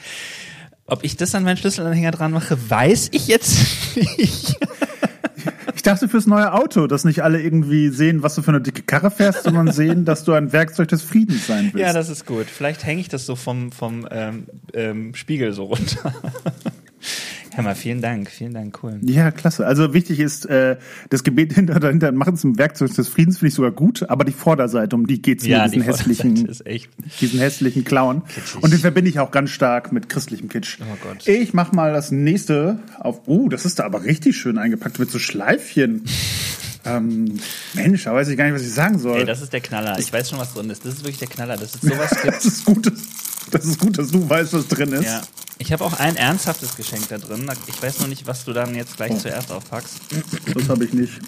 [0.87, 4.57] Ob ich das an meinen Schlüsselanhänger dran mache, weiß ich jetzt nicht.
[5.85, 8.81] Ich dachte fürs neue Auto, dass nicht alle irgendwie sehen, was du für eine dicke
[8.81, 11.87] Karre fährst, sondern sehen, dass du ein Werkzeug des Friedens sein willst.
[11.87, 12.47] Ja, das ist gut.
[12.47, 16.15] Vielleicht hänge ich das so vom, vom ähm, ähm, Spiegel so runter.
[17.57, 18.99] Hammer, vielen Dank, vielen Dank, cool.
[19.03, 19.67] Ja, klasse.
[19.67, 20.77] Also wichtig ist, äh,
[21.11, 24.33] das Gebet hinter dahinter machen zum Werkzeug des Friedens finde ich sogar gut, aber die
[24.33, 26.35] Vorderseite, um die geht's ja, diesen die hässlichen,
[27.21, 28.23] diesen hässlichen Clown.
[28.27, 28.63] Kitschig.
[28.63, 30.79] Und den verbinde ich auch ganz stark mit christlichem Kitsch.
[30.81, 31.27] Oh Gott.
[31.27, 33.23] Ich mach mal das nächste auf.
[33.27, 36.05] Oh, das ist da aber richtig schön eingepackt mit so Schleifchen.
[36.87, 37.41] Ähm,
[37.73, 39.21] Mensch, da weiß ich gar nicht, was ich sagen soll.
[39.21, 39.99] Ey, das ist der Knaller.
[39.99, 40.85] Ich weiß schon, was drin ist.
[40.85, 41.57] Das ist wirklich der Knaller.
[41.57, 42.35] Das ist sowas gibt.
[42.35, 42.93] das ist gut.
[43.51, 45.05] Das ist gut, dass du weißt, was drin ist.
[45.05, 45.23] Ja.
[45.59, 47.51] Ich habe auch ein ernsthaftes Geschenk da drin.
[47.67, 49.19] Ich weiß noch nicht, was du dann jetzt gleich oh.
[49.19, 50.01] zuerst aufpackst.
[50.55, 51.21] Das habe ich nicht.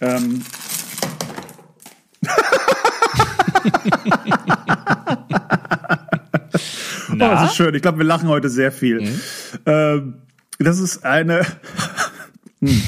[0.00, 0.42] Ähm.
[7.10, 7.74] oh, das ist schön.
[7.74, 9.00] Ich glaube, wir lachen heute sehr viel.
[9.00, 9.20] Mhm.
[9.66, 10.22] Ähm,
[10.58, 11.46] das ist eine.
[12.60, 12.82] hm.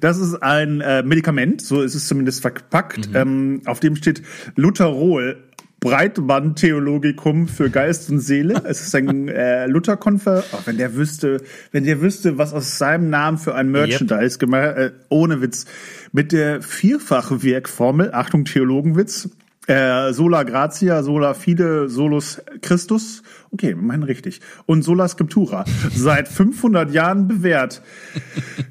[0.00, 3.16] Das ist ein äh, Medikament, so ist es zumindest verpackt, mhm.
[3.16, 4.22] ähm, auf dem steht
[4.54, 5.42] Lutherol.
[5.82, 8.62] Breitband-Theologicum für Geist und Seele.
[8.64, 10.44] Es ist ein äh, Luther-Konfer.
[10.52, 11.42] Oh, wenn der wüsste,
[11.72, 14.38] wenn der wüsste, was aus seinem Namen für ein Merchandise yep.
[14.38, 15.66] gemacht, äh, ohne Witz,
[16.12, 19.28] mit der vierfache Wirkformel, Achtung Theologenwitz,
[19.66, 23.22] äh, Sola Gratia, Sola Fide, Solus Christus
[23.54, 24.40] Okay, mein richtig.
[24.64, 25.66] Und Sola Scriptura.
[25.94, 27.82] Seit 500 Jahren bewährt.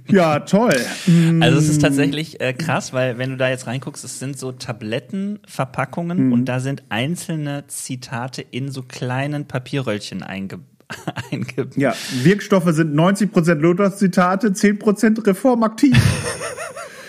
[0.08, 0.76] Ja, toll.
[1.40, 4.52] Also es ist tatsächlich äh, krass, weil wenn du da jetzt reinguckst, es sind so
[4.52, 6.34] Tablettenverpackungen mhm.
[6.34, 10.66] und da sind einzelne Zitate in so kleinen Papierröllchen eingebaut.
[11.76, 15.96] Ja, Wirkstoffe sind 90% Lothar-Zitate, 10% reformaktiv.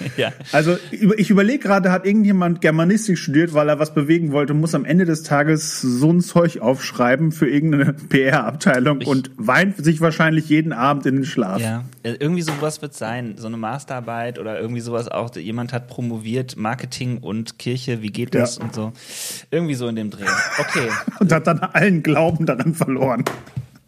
[0.17, 0.33] ja.
[0.53, 4.85] Also ich überlege gerade, hat irgendjemand Germanistik studiert, weil er was bewegen wollte, muss am
[4.85, 10.73] Ende des Tages so ein Zeug aufschreiben für irgendeine PR-Abteilung und weint sich wahrscheinlich jeden
[10.73, 11.61] Abend in den Schlaf.
[11.61, 15.35] Ja, äh, irgendwie sowas wird sein, so eine Masterarbeit oder irgendwie sowas auch.
[15.37, 18.65] Jemand hat promoviert Marketing und Kirche, wie geht das ja.
[18.65, 18.93] und so.
[19.51, 20.27] Irgendwie so in dem Dreh.
[20.59, 20.89] Okay.
[21.21, 23.25] und hat dann allen Glauben daran verloren.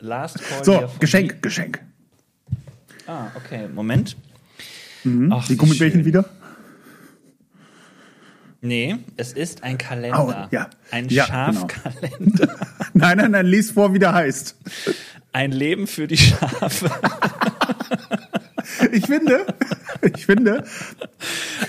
[0.00, 0.64] Last Call.
[0.64, 1.80] So, Geschenk, Geschenk.
[3.06, 3.68] Ah, okay.
[3.74, 4.16] Moment.
[5.04, 5.32] Mhm.
[5.32, 6.24] Ach, die Gummibärchen wieder?
[8.60, 10.48] Nee, es ist ein Kalender.
[10.50, 10.70] Oh, ja.
[10.90, 12.46] Ein ja, Schafkalender.
[12.46, 12.52] Genau.
[12.94, 14.56] nein, nein, nein, lies vor, wie der heißt.
[15.32, 16.90] Ein Leben für die Schafe.
[18.92, 19.44] ich finde,
[20.14, 20.64] ich finde.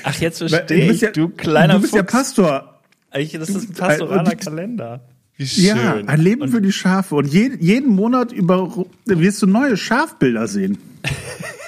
[0.04, 1.98] Ach, jetzt verstehe ich, ja, du kleiner Du bist Fuchs.
[1.98, 2.80] ja Pastor.
[3.14, 5.02] Ich, das ist ein pastoraler Kalender.
[5.36, 5.66] Wie schön.
[5.66, 7.16] Ja, ein Leben und für die Schafe.
[7.16, 10.78] Und jeden, jeden Monat über, wirst du neue Schafbilder sehen.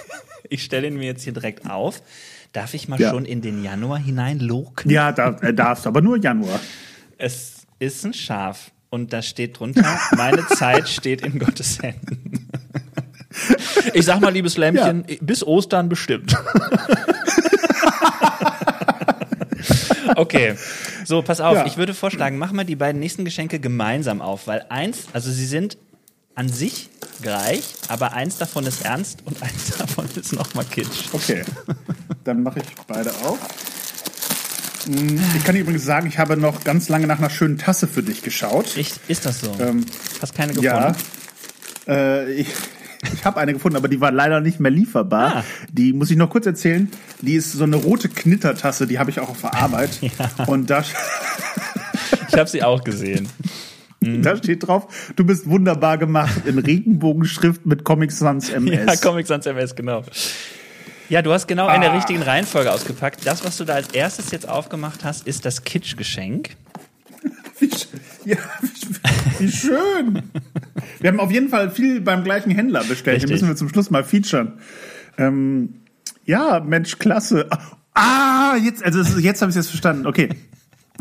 [0.49, 2.01] Ich stelle ihn mir jetzt hier direkt auf.
[2.53, 3.11] Darf ich mal ja.
[3.11, 4.89] schon in den Januar hineinloken?
[4.89, 6.59] Ja, da, äh, darfst, aber nur Januar.
[7.17, 12.49] Es ist ein Schaf und da steht drunter, meine Zeit steht in Gottes Händen.
[13.93, 15.15] Ich sag mal, liebes Lämmchen, ja.
[15.21, 16.35] bis Ostern bestimmt.
[20.15, 20.55] Okay,
[21.05, 21.55] so, pass auf.
[21.55, 21.65] Ja.
[21.67, 25.45] Ich würde vorschlagen, mach mal die beiden nächsten Geschenke gemeinsam auf, weil eins, also sie
[25.45, 25.77] sind
[26.37, 26.89] an sich
[27.21, 31.09] gleich, aber eins davon ist ernst und eins davon ist nochmal Kitsch.
[31.11, 31.43] Okay,
[32.23, 33.39] dann mache ich beide auf.
[34.85, 37.87] Hm, ich kann dir übrigens sagen, ich habe noch ganz lange nach einer schönen Tasse
[37.87, 38.77] für dich geschaut.
[38.77, 38.99] Echt?
[39.07, 39.55] Ist das so?
[39.59, 39.85] Ähm,
[40.21, 40.95] Hast keine gefunden?
[41.87, 41.93] Ja.
[41.93, 42.47] Äh, ich
[43.13, 45.37] ich habe eine gefunden, aber die war leider nicht mehr lieferbar.
[45.37, 45.43] Ah.
[45.71, 46.89] Die muss ich noch kurz erzählen.
[47.21, 49.99] Die ist so eine rote Knittertasse, die habe ich auch auf der Arbeit.
[50.01, 50.45] ja.
[50.45, 50.83] Und da.
[52.27, 53.27] ich habe sie auch gesehen.
[53.99, 54.21] Mhm.
[54.21, 58.85] Da steht drauf, du bist wunderbar gemacht in Regenbogenschrift mit Comic Sans MS.
[58.85, 60.03] Ja, Comic Sans MS, genau.
[61.09, 61.75] Ja, du hast genau ah.
[61.75, 61.95] in der ah.
[61.95, 63.25] richtigen Reihenfolge ausgepackt.
[63.25, 66.51] Das, was du da als erstes jetzt aufgemacht hast, ist das Kitsch-Geschenk.
[67.59, 67.69] Wie,
[68.25, 70.21] ja, wie, wie schön.
[70.99, 73.15] wir haben auf jeden Fall viel beim gleichen Händler bestellt.
[73.15, 73.29] Richtig.
[73.29, 74.59] Den müssen wir zum Schluss mal featuren.
[75.17, 75.81] Ähm,
[76.25, 77.49] ja, Mensch, klasse.
[77.95, 80.05] Ah, jetzt, also jetzt habe ich es jetzt verstanden.
[80.05, 80.29] Okay.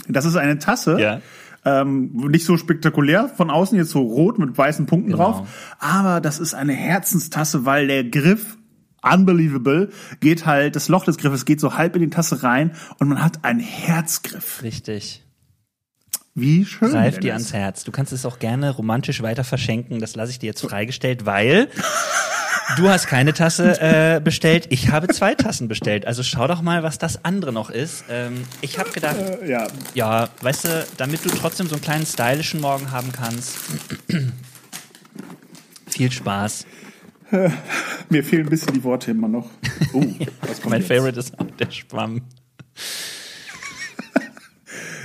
[0.08, 0.98] Das ist eine Tasse.
[0.98, 1.20] Ja
[1.66, 5.32] ähm, nicht so spektakulär von außen, jetzt so rot mit weißen Punkten genau.
[5.32, 5.48] drauf.
[5.78, 8.56] Aber das ist eine Herzenstasse, weil der Griff
[9.02, 13.08] unbelievable, geht halt, das Loch des Griffes geht so halb in die Tasse rein und
[13.08, 14.62] man hat einen Herzgriff.
[14.62, 15.22] Richtig.
[16.34, 16.90] Wie schön.
[16.90, 17.84] Greif dir ans Herz.
[17.84, 20.00] Du kannst es auch gerne romantisch weiter verschenken.
[20.00, 21.68] Das lasse ich dir jetzt freigestellt, weil
[22.76, 26.04] Du hast keine Tasse äh, bestellt, ich habe zwei Tassen bestellt.
[26.06, 28.04] Also schau doch mal, was das andere noch ist.
[28.10, 29.68] Ähm, ich habe gedacht, Äh, ja.
[29.94, 33.56] ja, weißt du, damit du trotzdem so einen kleinen stylischen Morgen haben kannst.
[35.88, 36.66] Viel Spaß.
[38.10, 39.48] Mir fehlen ein bisschen die Worte immer noch.
[39.92, 40.00] Oh,
[40.42, 40.88] was kommt Mein jetzt?
[40.92, 42.22] Favorite ist auch der Schwamm.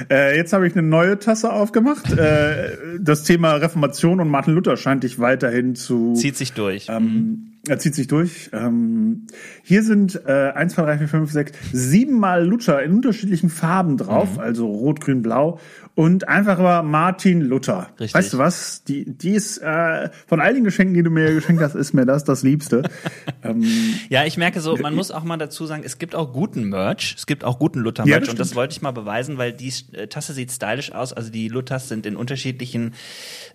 [0.10, 2.12] Äh, jetzt habe ich eine neue Tasse aufgemacht.
[2.12, 6.16] Äh, das Thema Reformation und Martin Luther scheint dich weiterhin zu.
[6.16, 6.88] Zieht sich durch.
[6.90, 8.50] Ähm, er zieht sich durch.
[8.54, 9.28] Ähm,
[9.64, 14.34] hier sind äh, 1, 2, 3, 4, 5, 6, siebenmal Luther in unterschiedlichen Farben drauf,
[14.34, 14.40] Mhm.
[14.40, 15.60] also rot, grün, blau.
[15.94, 17.90] Und einfach aber Martin Luther.
[18.00, 18.14] Richtig.
[18.16, 18.84] Weißt du was?
[18.86, 22.06] Die, die ist äh, von all den Geschenken, die du mir geschenkt hast, ist mir
[22.06, 22.84] das das Liebste.
[23.44, 23.64] ähm,
[24.10, 27.16] Ja, ich merke so, man muss auch mal dazu sagen, es gibt auch guten Merch,
[27.18, 29.72] es gibt auch guten Ja, Luther-Merch das und das wollte ich mal beweisen, weil die
[29.92, 32.94] äh, Tasse sieht stylisch aus, also die Luthers sind in unterschiedlichen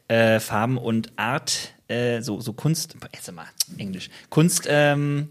[0.09, 3.47] äh, Farben und Art, äh, so, so Kunst, jetzt mal,
[3.79, 5.29] Englisch, Kunst, ähm,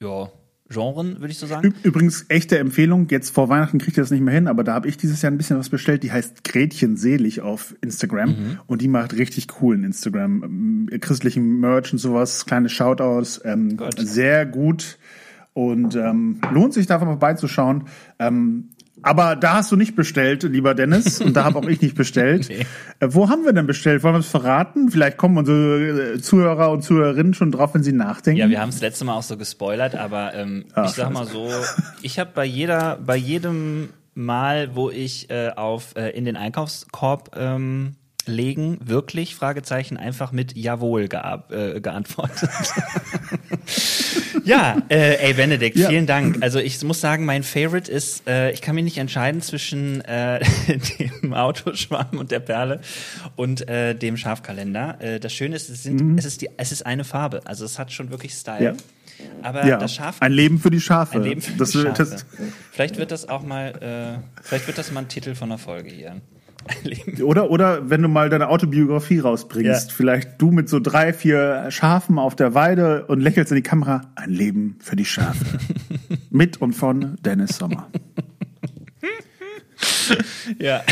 [0.00, 0.28] ja,
[0.70, 1.68] Genren, würde ich so sagen.
[1.68, 3.08] Üb- Übrigens, echte Empfehlung.
[3.08, 5.32] Jetzt vor Weihnachten kriegt ihr das nicht mehr hin, aber da habe ich dieses Jahr
[5.32, 6.02] ein bisschen was bestellt.
[6.02, 8.28] Die heißt Gretchen Selig auf Instagram.
[8.30, 8.58] Mhm.
[8.66, 10.42] Und die macht richtig coolen Instagram.
[10.44, 13.40] ähm, Christlichen Merch und sowas, kleine Shoutouts.
[13.44, 13.98] Ähm, Gut.
[13.98, 14.98] sehr gut.
[15.54, 17.84] Und ähm, lohnt sich da mal vorbeizuschauen.
[18.18, 18.68] Ähm,
[19.02, 21.20] aber da hast du nicht bestellt, lieber Dennis.
[21.20, 22.48] Und da habe auch ich nicht bestellt.
[22.58, 22.66] Nee.
[23.00, 24.02] Äh, wo haben wir denn bestellt?
[24.02, 24.90] Wollen wir es verraten?
[24.90, 28.40] Vielleicht kommen unsere äh, Zuhörer und Zuhörerinnen schon drauf, wenn sie nachdenken.
[28.40, 31.26] Ja, wir haben es letzte Mal auch so gespoilert, aber ähm, Ah, ich sag mal
[31.26, 31.48] so,
[32.02, 37.36] ich habe bei jeder, bei jedem Mal, wo ich äh, auf äh, in den Einkaufskorb
[37.36, 42.48] ähm, legen, wirklich Fragezeichen einfach mit Jawohl geab, äh, geantwortet.
[44.48, 45.88] ja, äh, ey Benedikt, Ja.
[45.88, 46.38] vielen Dank.
[46.40, 50.40] Also ich muss sagen, mein Favorite ist, äh, ich kann mich nicht entscheiden zwischen äh,
[50.98, 52.80] dem Autoschwamm und der Perle
[53.36, 54.96] und äh, dem Schafkalender.
[55.00, 57.42] Äh, das Schöne ist, es, sind, es, ist die, es ist eine Farbe.
[57.44, 58.72] Also es hat schon wirklich Style.
[58.72, 58.76] Mhm.
[58.76, 58.82] Ja.
[59.42, 61.16] Aber ja, das Schaf ein Leben für die Schafe.
[61.18, 62.16] ein Leben für das, die Schafe.
[62.70, 65.90] Vielleicht wird das auch mal, äh, vielleicht wird das mal ein Titel von einer Folge
[65.90, 66.20] hier.
[66.84, 67.22] Leben.
[67.22, 69.94] oder, oder wenn du mal deine Autobiografie rausbringst, Ja.
[69.94, 74.02] vielleicht du mit so drei, vier Schafen auf der Weide und lächelst in die Kamera.
[74.14, 75.44] Ein Leben für die Schafe.
[76.30, 77.88] mit und von Dennis Sommer.
[80.58, 80.82] Ja.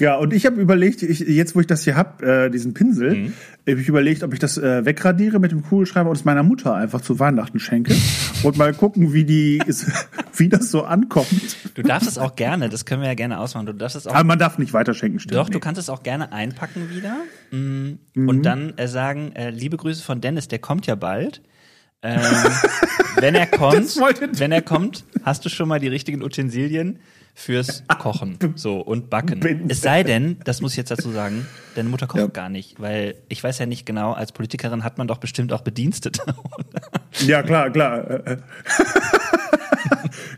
[0.00, 3.14] Ja, und ich habe überlegt, ich, jetzt wo ich das hier hab, äh, diesen Pinsel,
[3.14, 3.32] Mhm.
[3.68, 6.74] habe ich überlegt, ob ich das äh, wegradiere mit dem Kugelschreiber und es meiner Mutter
[6.74, 7.94] einfach zu Weihnachten schenke
[8.42, 9.60] und mal gucken, wie die,
[10.38, 11.56] wie das so ankommt.
[11.74, 13.66] Du darfst es auch gerne, das können wir ja gerne ausmachen.
[13.66, 15.36] Du darfst es auch Aber man darf nicht weiterschenken, stimmt.
[15.36, 15.60] Doch, du nee.
[15.60, 17.16] kannst es auch gerne einpacken wieder
[17.50, 18.28] mm, Mhm.
[18.28, 21.42] und dann äh, sagen, äh, liebe Grüße von Dennis, der kommt ja bald.
[22.02, 22.20] Ähm,
[23.16, 23.96] wenn er kommt,
[24.38, 26.98] wenn er kommt, hast du schon mal die richtigen Utensilien
[27.34, 29.40] fürs Kochen so und Backen.
[29.40, 32.26] Bin- Es sei denn, das muss ich jetzt dazu sagen, deine Mutter kocht Ja.
[32.26, 35.62] gar nicht, weil ich weiß ja nicht genau, als Politikerin hat man doch bestimmt auch
[35.62, 36.22] Bedienstete.
[37.26, 38.20] Ja, klar, klar.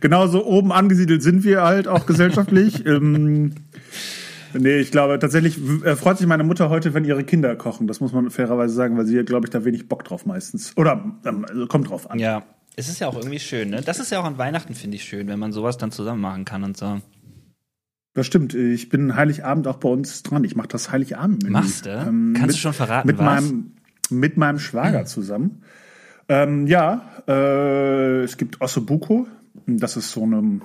[0.00, 2.84] Genauso oben angesiedelt sind wir halt auch gesellschaftlich.
[2.86, 3.54] ähm,
[4.52, 7.86] nee, ich glaube tatsächlich äh, freut sich meine Mutter heute, wenn ihre Kinder kochen.
[7.86, 10.76] Das muss man fairerweise sagen, weil sie, glaube ich, da wenig Bock drauf meistens.
[10.76, 12.18] Oder ähm, also kommt drauf an.
[12.18, 12.42] ja,
[12.76, 13.80] es ist ja auch irgendwie schön, ne?
[13.80, 16.44] Das ist ja auch an Weihnachten, finde ich schön, wenn man sowas dann zusammen machen
[16.44, 17.00] kann und so.
[18.14, 18.54] Das stimmt.
[18.54, 20.44] Ich bin Heiligabend auch bei uns dran.
[20.44, 21.48] Ich mache das Heiligabend.
[21.50, 21.90] Machst du?
[22.36, 23.24] Kannst du schon verraten, mit was?
[23.24, 23.72] Meinem,
[24.10, 25.62] mit meinem Schwager zusammen.
[26.28, 29.26] Ähm, ja, äh, es gibt Ossobuco.
[29.66, 30.60] Das ist so eine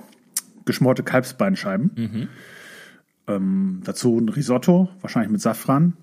[0.64, 1.90] geschmorte Kalbsbeinscheiben.
[1.96, 2.28] Mhm.
[3.26, 5.94] Ähm, dazu ein Risotto, wahrscheinlich mit Safran.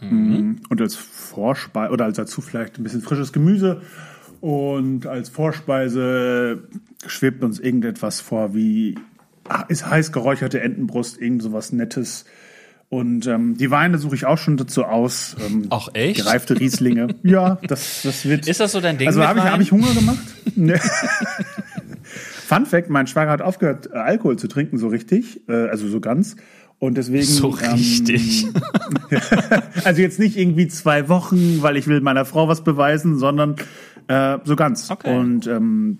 [0.00, 0.60] Mhm.
[0.68, 3.82] Und als Vorspeise, oder als dazu vielleicht ein bisschen frisches Gemüse.
[4.44, 6.64] Und als Vorspeise
[7.06, 8.94] schwebt uns irgendetwas vor wie
[9.68, 12.26] ist heiß geräucherte Entenbrust, irgend sowas Nettes.
[12.90, 15.34] Und ähm, die Weine suche ich auch schon dazu aus.
[15.46, 16.20] Ähm, Ach, echt?
[16.20, 17.14] Gereifte Rieslinge.
[17.22, 18.46] ja, das, das wird.
[18.46, 20.22] Ist das so dein Ding Also habe ich, hab ich Hunger gemacht?
[20.54, 20.76] Nee.
[22.02, 26.00] Fun Fact: Mein Schwager hat aufgehört, äh, Alkohol zu trinken, so richtig, äh, also so
[26.00, 26.36] ganz.
[26.78, 27.24] Und deswegen.
[27.24, 28.44] So richtig.
[28.44, 28.52] Ähm,
[29.84, 33.56] also jetzt nicht irgendwie zwei Wochen, weil ich will meiner Frau was beweisen, sondern
[34.08, 34.90] äh, so ganz.
[34.90, 35.16] Okay.
[35.16, 35.98] Und ähm,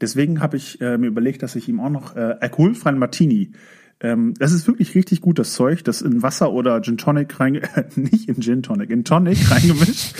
[0.00, 3.52] deswegen habe ich äh, mir überlegt, dass ich ihm auch noch äh, alkoholfreien Martini.
[4.00, 7.62] Ähm, das ist wirklich richtig gut, das Zeug, das in Wasser oder Gin Tonic rein,
[7.96, 10.14] nicht in Gin Tonic, in Tonic reingemischt.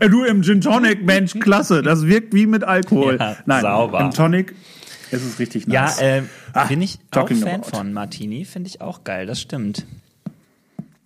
[0.00, 3.16] Äh, du im Gin Tonic, Mensch, klasse, das wirkt wie mit Alkohol.
[3.18, 4.00] Ja, Nein, sauber.
[4.00, 4.54] im Tonic
[5.10, 6.00] ist es richtig Ja, nice.
[6.02, 7.70] äh, Ah, bin ich auch Fan about.
[7.76, 9.86] von Martini, finde ich auch geil, das stimmt.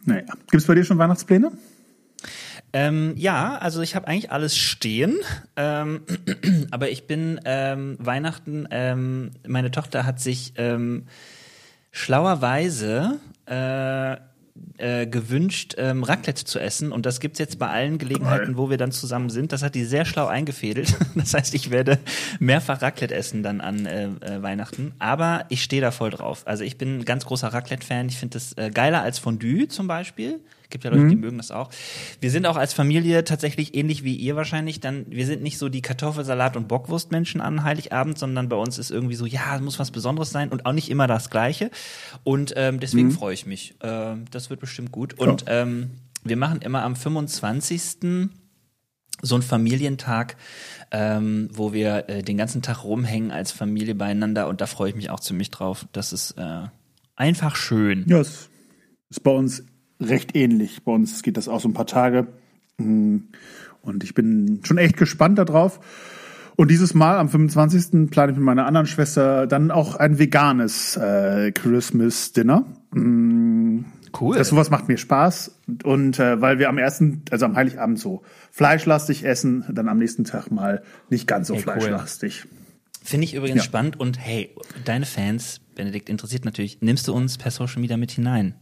[0.04, 0.22] Naja.
[0.50, 1.52] Gibt's bei dir schon Weihnachtspläne?
[2.72, 5.16] Ähm, ja, also ich habe eigentlich alles stehen,
[5.56, 6.02] ähm,
[6.70, 11.06] aber ich bin ähm, Weihnachten, ähm, meine Tochter hat sich ähm,
[11.90, 14.16] schlauerweise äh,
[14.78, 16.92] äh, gewünscht, ähm, Raclette zu essen.
[16.92, 19.52] Und das gibt's jetzt bei allen Gelegenheiten, wo wir dann zusammen sind.
[19.52, 20.96] Das hat die sehr schlau eingefädelt.
[21.14, 21.98] Das heißt, ich werde
[22.38, 24.92] mehrfach Raclette essen dann an äh, äh, Weihnachten.
[24.98, 26.42] Aber ich stehe da voll drauf.
[26.46, 28.08] Also ich bin ein ganz großer Raclette-Fan.
[28.08, 30.40] Ich finde das äh, geiler als Fondue zum Beispiel.
[30.70, 31.70] Gibt ja Leute, die mögen das auch.
[32.20, 34.80] Wir sind auch als Familie tatsächlich ähnlich wie ihr wahrscheinlich.
[34.80, 38.90] Dann, wir sind nicht so die Kartoffelsalat- und Bockwurstmenschen an Heiligabend, sondern bei uns ist
[38.90, 41.70] irgendwie so, ja, es muss was Besonderes sein und auch nicht immer das Gleiche.
[42.24, 43.74] Und ähm, deswegen freue ich mich.
[43.82, 45.14] Ähm, das wird bestimmt gut.
[45.14, 45.90] Und ähm,
[46.22, 48.30] wir machen immer am 25.
[49.22, 50.36] so einen Familientag,
[50.90, 54.96] ähm, wo wir äh, den ganzen Tag rumhängen als Familie beieinander und da freue ich
[54.96, 55.86] mich auch ziemlich drauf.
[55.92, 56.62] Das ist äh,
[57.16, 58.04] einfach schön.
[58.08, 58.48] Ja, es
[59.08, 59.64] ist bei uns
[60.00, 60.82] recht ähnlich.
[60.84, 62.26] Bei uns geht das auch so ein paar Tage.
[62.78, 63.16] Mm,
[63.82, 65.80] Und ich bin schon echt gespannt darauf.
[66.56, 68.10] Und dieses Mal am 25.
[68.10, 72.66] plane ich mit meiner anderen Schwester dann auch ein veganes äh, Christmas Dinner.
[72.92, 74.36] Cool.
[74.36, 75.58] Das sowas macht mir Spaß.
[75.84, 80.24] Und äh, weil wir am ersten, also am Heiligabend so fleischlastig essen, dann am nächsten
[80.24, 81.72] Tag mal nicht ganz so Ey, cool.
[81.80, 82.44] fleischlastig.
[83.02, 83.64] Finde ich übrigens Ja.
[83.64, 88.10] spannend und hey, deine Fans, Benedikt, interessiert natürlich, nimmst du uns per Social Media mit
[88.10, 88.54] hinein?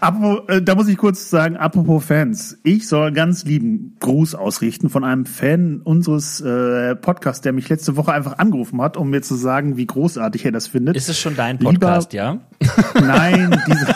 [0.00, 2.58] Apropos, äh, da muss ich kurz sagen, apropos Fans.
[2.62, 7.96] Ich soll ganz lieben Gruß ausrichten von einem Fan unseres äh, Podcasts, der mich letzte
[7.96, 10.94] Woche einfach angerufen hat, um mir zu sagen, wie großartig er das findet.
[10.96, 12.38] Ist es schon dein Lieber- Podcast, ja?
[13.00, 13.86] Nein, diese,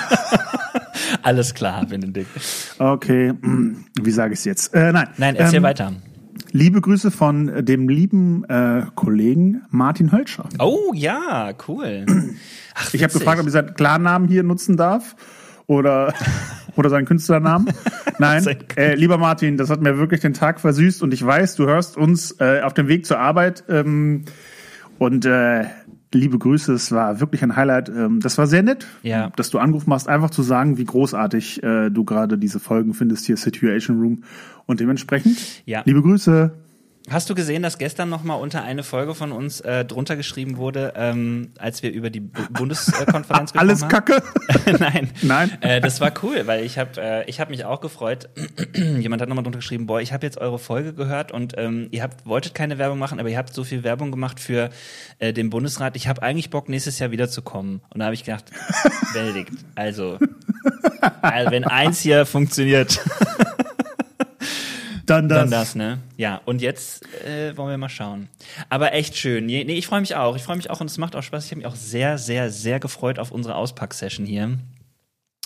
[1.23, 2.31] Alles klar, Benedikt.
[2.79, 3.35] okay,
[4.03, 4.73] wie sage ich es jetzt?
[4.75, 5.93] Äh, nein, Nein, erzähl Ähm, weiter.
[6.59, 10.49] Liebe Grüße von dem lieben äh, Kollegen Martin Hölscher.
[10.59, 12.05] Oh ja, cool.
[12.75, 15.15] Ach, Ich habe gefragt, ob ich seinen Klarnamen hier nutzen darf
[15.69, 16.13] oder,
[16.75, 17.73] oder seinen Künstlernamen.
[18.19, 18.45] Nein,
[18.77, 21.97] äh, lieber Martin, das hat mir wirklich den Tag versüßt und ich weiß, du hörst
[21.97, 24.25] uns äh, auf dem Weg zur Arbeit ähm,
[24.99, 25.67] und äh,
[26.15, 27.89] liebe Grüße, es war wirklich ein Highlight.
[27.89, 29.31] Ähm, das war sehr nett, Ja.
[29.37, 33.27] dass du angerufen hast, einfach zu sagen, wie großartig äh, du gerade diese Folgen findest
[33.27, 34.23] hier Situation Room
[34.67, 35.83] und dementsprechend Ja.
[35.85, 36.53] liebe Grüße.
[37.11, 40.57] Hast du gesehen, dass gestern noch mal unter eine Folge von uns äh, drunter geschrieben
[40.57, 43.89] wurde, ähm, als wir über die Bu Bundeskonferenz gesprochen Alles haben?
[43.89, 44.23] Kacke.
[44.79, 45.11] Nein.
[45.23, 45.63] Nein.
[45.63, 48.29] Äh, das war cool, weil ich habe äh, ich hab mich auch gefreut.
[48.75, 52.03] Jemand hat nochmal drunter geschrieben, boah, ich habe jetzt eure Folge gehört und ähm, ihr
[52.03, 54.71] habt wolltet keine Werbung machen, aber ihr habt so viel Werbung gemacht für
[55.19, 55.97] äh, den Bundesrat.
[55.97, 57.81] Ich habe eigentlich Bock, nächstes Jahr wiederzukommen.
[57.91, 58.45] Und da habe ich gedacht,
[59.13, 60.19] Benedikt, also,
[61.23, 63.01] also wenn eins hier funktioniert,
[65.09, 65.39] Dann das.
[65.39, 65.99] dann das, ne?
[66.17, 68.29] Ja, und jetzt äh, wollen wir mal schauen.
[68.69, 69.47] Aber echt schön.
[69.47, 70.37] Nee, ich freue mich auch.
[70.37, 71.45] Ich freue mich auch und es macht auch Spaß.
[71.47, 74.59] Ich habe mich auch sehr, sehr, sehr gefreut auf unsere Auspack-Session hier.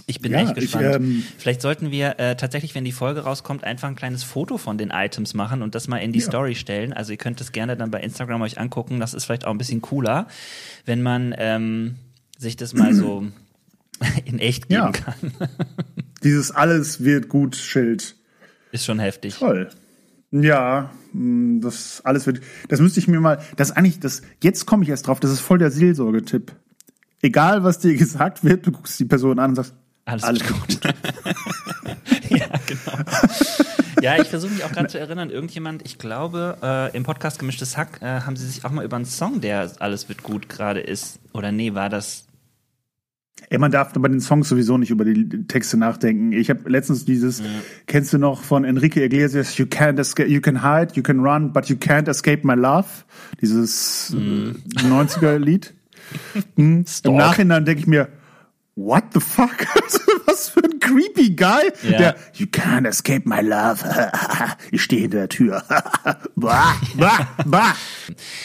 [0.07, 0.97] Ich bin Ja, echt ich, gespannt.
[0.97, 4.77] ähm, Vielleicht sollten wir äh, tatsächlich, wenn die Folge rauskommt, einfach ein kleines Foto von
[4.79, 6.27] den Items machen und das mal in die Ja.
[6.27, 6.93] Story stellen.
[6.93, 8.99] Also ihr könnt es gerne dann bei Instagram euch angucken.
[8.99, 10.27] Das ist vielleicht auch ein bisschen cooler,
[10.87, 11.95] wenn man ähm,
[12.37, 13.27] sich das mal so
[14.25, 14.91] in echt geben Ja.
[14.91, 15.15] kann.
[16.25, 18.17] Dieses alles wird gut Schild.
[18.73, 19.37] Ist schon heftig.
[19.39, 19.69] Toll.
[20.33, 22.41] Ja, mh, das alles wird.
[22.69, 23.41] Das müsste ich mir mal.
[23.57, 24.23] Das eigentlich das.
[24.43, 25.21] Jetzt komme ich erst drauf.
[25.21, 26.53] Das ist voll der Seelsorgetipp.
[27.21, 29.75] Egal, was dir gesagt wird, du guckst die Person an und sagst,
[30.07, 30.59] Alles, alles gut.
[30.59, 30.81] gut.
[32.31, 32.99] ja, genau.
[34.01, 37.77] Ja, ich versuche mich auch gerade zu erinnern, irgendjemand, ich glaube, äh, im Podcast Gemischtes
[37.77, 40.81] Hack äh, haben sie sich auch mal über einen Song, der Alles wird gut gerade
[40.81, 41.21] ist.
[41.33, 42.25] Oder nee, war das.
[43.51, 46.33] Ey, man darf bei den Songs sowieso nicht über die Texte nachdenken.
[46.33, 47.43] Ich habe letztens dieses,
[47.87, 51.53] kennst du noch von Enrique Iglesias, You can't escape, you can hide, you can run,
[51.53, 52.87] but you can't escape my love.
[53.41, 54.55] Dieses äh,
[54.87, 55.75] 90er-Lied.
[56.57, 57.17] Im Stalk.
[57.17, 58.09] Nachhinein denke ich mir,
[58.77, 59.67] what the fuck?
[60.27, 61.02] Was für ein creepy
[61.43, 61.91] Guy.
[61.91, 61.99] Ja.
[61.99, 63.85] Der, you can't escape my love.
[64.71, 65.63] ich stehe hinter der Tür.
[66.37, 67.75] bah, bah, bah.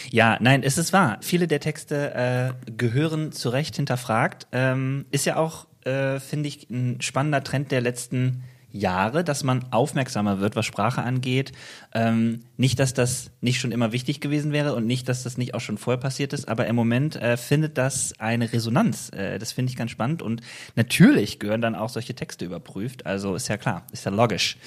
[0.09, 1.19] Ja, nein, es ist wahr.
[1.21, 4.47] Viele der Texte äh, gehören zu Recht hinterfragt.
[4.51, 8.43] Ähm, ist ja auch, äh, finde ich, ein spannender Trend der letzten
[8.77, 11.51] Jahre, dass man aufmerksamer wird, was Sprache angeht.
[11.93, 15.53] Ähm, nicht, dass das nicht schon immer wichtig gewesen wäre und nicht, dass das nicht
[15.53, 19.09] auch schon vorher passiert ist, aber im Moment äh, findet das eine Resonanz.
[19.09, 20.41] Äh, das finde ich ganz spannend und
[20.75, 23.05] natürlich gehören dann auch solche Texte überprüft.
[23.05, 24.57] Also ist ja klar, ist ja logisch.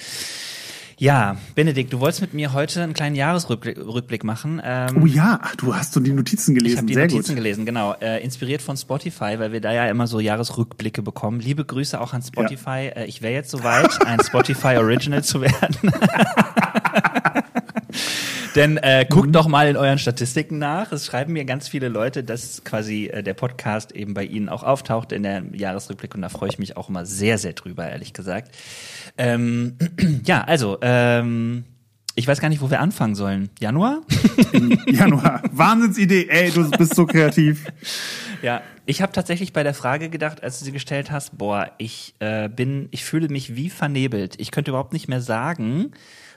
[1.01, 4.61] Ja, Benedikt, du wolltest mit mir heute einen kleinen Jahresrückblick Rückblick machen.
[4.63, 6.73] Ähm, Oh ja, du hast so die Notizen gelesen.
[6.73, 7.35] ich habe die Sehr Notizen gut.
[7.37, 7.95] gelesen, genau.
[7.99, 11.39] Äh, inspiriert von Spotify, weil wir da ja immer so Jahresrückblicke bekommen.
[11.39, 12.91] Liebe Grüße auch an Spotify.
[12.95, 15.75] Äh, ich wäre jetzt soweit, ein Spotify Original zu werden.
[18.55, 19.31] Denn äh, guckt Mhm.
[19.33, 20.91] doch mal in euren Statistiken nach.
[20.91, 24.63] Es schreiben mir ganz viele Leute, dass quasi äh, der Podcast eben bei ihnen auch
[24.63, 28.13] auftaucht in der Jahresrückblick und da freue ich mich auch immer sehr, sehr drüber, ehrlich
[28.13, 28.55] gesagt.
[29.17, 29.77] Ähm,
[30.25, 31.63] ja, also, ähm,
[32.15, 33.49] ich weiß gar nicht, wo wir anfangen sollen.
[33.61, 34.01] Januar?
[34.91, 35.41] Januar.
[35.51, 36.27] Wahnsinnsidee.
[36.29, 37.65] Ey, du bist so kreativ.
[38.43, 42.15] Ja, ich habe tatsächlich bei der Frage gedacht, als du sie gestellt hast, boah, ich
[42.17, 44.33] äh, bin, ich fühle mich wie vernebelt.
[44.39, 45.91] Ich könnte überhaupt nicht mehr sagen,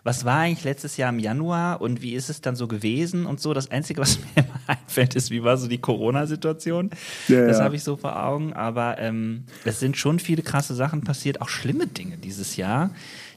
[0.05, 3.41] was war eigentlich letztes Jahr im Januar und wie ist es dann so gewesen und
[3.41, 3.55] so.
[3.55, 6.91] Das Einzige, was mir immer einfällt, ist, wie war so die Corona-Situation.
[7.29, 7.65] Ja, das ja.
[7.65, 8.53] habe ich so vor Augen.
[8.53, 12.91] Aber ähm, es sind schon viele krasse Sachen passiert, auch schlimme Dinge dieses Jahr.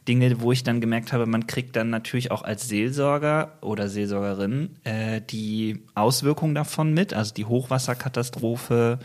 [0.08, 4.70] Dinge, wo ich dann gemerkt habe, man kriegt dann natürlich auch als Seelsorger oder Seelsorgerin
[4.84, 9.00] äh, die Auswirkungen davon mit, also die Hochwasserkatastrophe,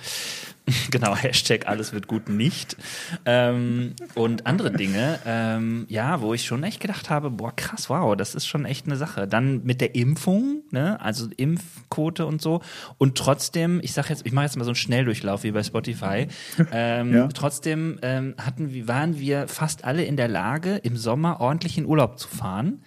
[0.91, 2.77] genau, Hashtag alles wird gut nicht
[3.25, 8.15] ähm, und andere Dinge, ähm, ja, wo ich schon echt gedacht habe, boah, krass, wow,
[8.17, 9.27] das ist schon echt eine Sache.
[9.27, 12.61] Dann mit der Impfung, ne, also Impfquote und so
[12.99, 16.29] und trotzdem, ich sag jetzt, ich mache jetzt mal so einen Schnelldurchlauf wie bei Spotify,
[16.73, 17.29] ähm, Ja.
[17.29, 21.87] trotzdem ähm, hatten, wir- waren wir fast alle in der Lage, im Sommer ordentlich in
[21.87, 22.83] Urlaub zu fahren.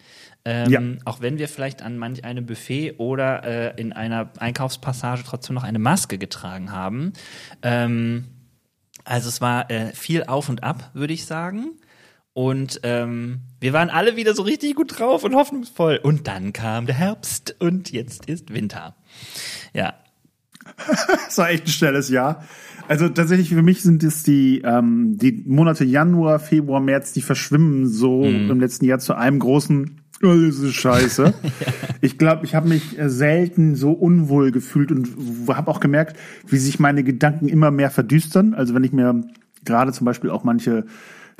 [0.45, 0.81] Ähm, Ja.
[1.05, 5.63] Auch wenn wir vielleicht an manch einem Buffet oder äh, in einer Einkaufspassage trotzdem noch
[5.63, 7.13] eine Maske getragen haben.
[7.63, 8.25] Ähm,
[9.03, 11.71] also es war äh, viel auf und ab, würde ich sagen.
[12.33, 15.99] Und ähm, wir waren alle wieder so richtig gut drauf und hoffnungsvoll.
[16.03, 18.95] Und dann kam der Herbst und jetzt ist Winter.
[19.73, 19.93] Ja,
[21.25, 22.43] Das war echt ein schnelles Jahr.
[22.87, 27.87] Also tatsächlich für mich sind es die, ähm, die Monate Januar, Februar, März, die verschwimmen
[27.87, 30.01] so im letzten Jahr zu einem großen,
[30.33, 31.33] das ist scheiße.
[32.01, 35.09] Ich glaube, ich habe mich äh, selten so unwohl gefühlt und
[35.47, 36.17] habe auch gemerkt,
[36.47, 38.53] wie sich meine Gedanken immer mehr verdüstern.
[38.53, 39.23] Also wenn ich mir
[39.63, 40.85] gerade zum Beispiel auch manche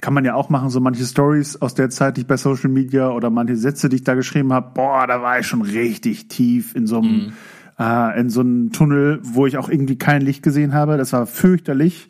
[0.02, 2.70] kann man ja auch machen, so manche Stories aus der Zeit, die ich bei Social
[2.70, 6.28] Media oder manche Sätze, die ich da geschrieben habe, boah, da war ich schon richtig
[6.28, 7.34] tief in so einem
[7.80, 10.98] äh, in so einem Tunnel, wo ich auch irgendwie kein Licht gesehen habe.
[10.98, 12.08] Das war fürchterlich.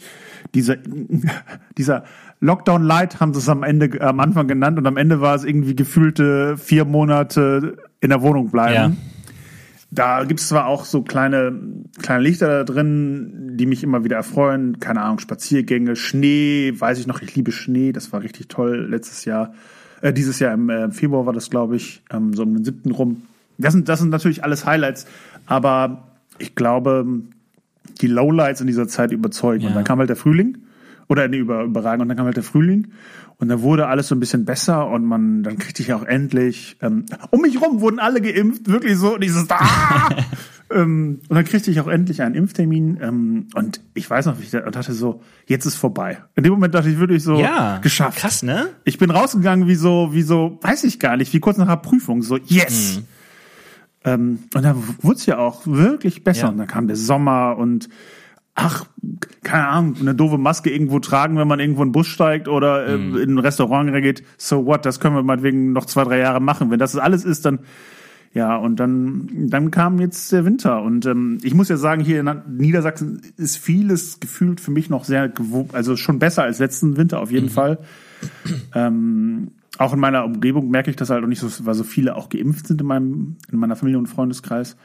[0.53, 0.77] Dieser,
[1.77, 2.03] dieser
[2.45, 5.43] Lockdown Light haben sie es am Ende, am Anfang genannt und am Ende war es
[5.43, 8.73] irgendwie gefühlte vier Monate in der Wohnung bleiben.
[8.73, 8.91] Ja.
[9.91, 11.57] Da gibt es zwar auch so kleine,
[12.01, 14.79] kleine Lichter da drin, die mich immer wieder erfreuen.
[14.79, 19.25] Keine Ahnung, Spaziergänge, Schnee, weiß ich noch, ich liebe Schnee, das war richtig toll letztes
[19.25, 19.53] Jahr.
[20.01, 22.91] Äh, dieses Jahr im äh, Februar war das, glaube ich, ähm, so um den siebten
[22.91, 23.23] rum.
[23.57, 25.05] Das sind, das sind natürlich alles Highlights,
[25.45, 27.05] aber ich glaube,
[28.01, 29.63] die Lowlights in dieser Zeit überzeugen.
[29.63, 29.69] Ja.
[29.69, 30.57] Und dann kam halt der Frühling.
[31.07, 32.01] Oder nee, über, überragen.
[32.01, 32.87] Und dann kam halt der Frühling.
[33.37, 36.77] Und dann wurde alles so ein bisschen besser und man, dann kriegte ich auch endlich,
[36.81, 40.09] ähm, um mich rum wurden alle geimpft, wirklich so, dieses, ah!
[40.71, 44.43] ähm, und dann kriegte ich auch endlich einen Impftermin, ähm, und ich weiß noch, wie
[44.43, 46.19] ich da dachte so, jetzt ist vorbei.
[46.35, 48.19] In dem Moment dachte ich wirklich so, ja, geschafft.
[48.19, 48.69] Krass, ne?
[48.85, 51.75] Ich bin rausgegangen wie so, wie so, weiß ich gar nicht, wie kurz nach der
[51.75, 53.01] Prüfung, so, yes!
[54.05, 56.43] Ähm, und dann wurde es ja auch wirklich besser.
[56.43, 56.49] Ja.
[56.49, 57.89] Und dann kam der Sommer und
[58.55, 58.85] ach,
[59.43, 62.87] keine Ahnung, eine doofe Maske irgendwo tragen, wenn man irgendwo in den Bus steigt oder
[62.87, 63.17] äh, Mhm.
[63.17, 64.23] in ein Restaurant reingeht.
[64.37, 66.71] So what, das können wir meinetwegen noch zwei, drei Jahre machen.
[66.71, 67.59] Wenn das alles ist, dann
[68.33, 70.81] ja, und dann, dann kam jetzt der Winter.
[70.81, 75.05] Und ähm, ich muss ja sagen, hier in Niedersachsen ist vieles gefühlt für mich noch
[75.05, 75.31] sehr,
[75.71, 77.77] also schon besser als letzten Winter auf jeden Fall.
[78.73, 82.15] Ähm, auch in meiner Umgebung merke ich das halt auch nicht so, weil so viele
[82.17, 84.75] auch geimpft sind in meinem, in meiner Familie und Freundeskreis.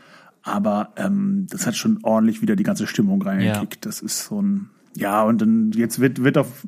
[0.43, 3.85] Aber ähm, das hat schon ordentlich wieder die ganze Stimmung reingekickt.
[3.87, 6.67] Das ist so ein, ja, und dann jetzt wird, wird auf,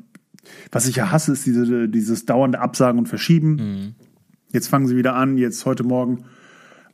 [0.71, 3.95] was ich ja hasse, ist diese, dieses dauernde Absagen und Verschieben.
[4.51, 6.25] Jetzt fangen sie wieder an, jetzt heute Morgen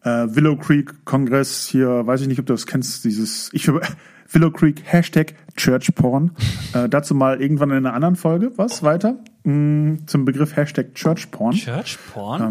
[0.03, 3.67] äh, Willow Creek Kongress hier, weiß ich nicht, ob du das kennst, dieses ich
[4.31, 6.31] Willow Creek Hashtag Church Porn.
[6.73, 8.51] äh, dazu mal irgendwann in einer anderen Folge.
[8.55, 9.17] Was weiter?
[9.43, 11.55] Mm, zum Begriff Hashtag Church Porn.
[11.55, 12.41] Church Porn?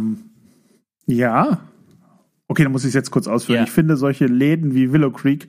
[1.07, 1.61] Ja.
[2.51, 3.59] Okay, dann muss ich es jetzt kurz ausführen.
[3.59, 3.65] Ja.
[3.65, 5.49] Ich finde solche Läden wie Willow Creek,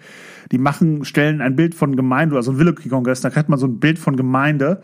[0.52, 3.58] die machen, stellen ein Bild von Gemeinde, also ein Willow Creek Kongress, da hat man
[3.58, 4.84] so ein Bild von Gemeinde,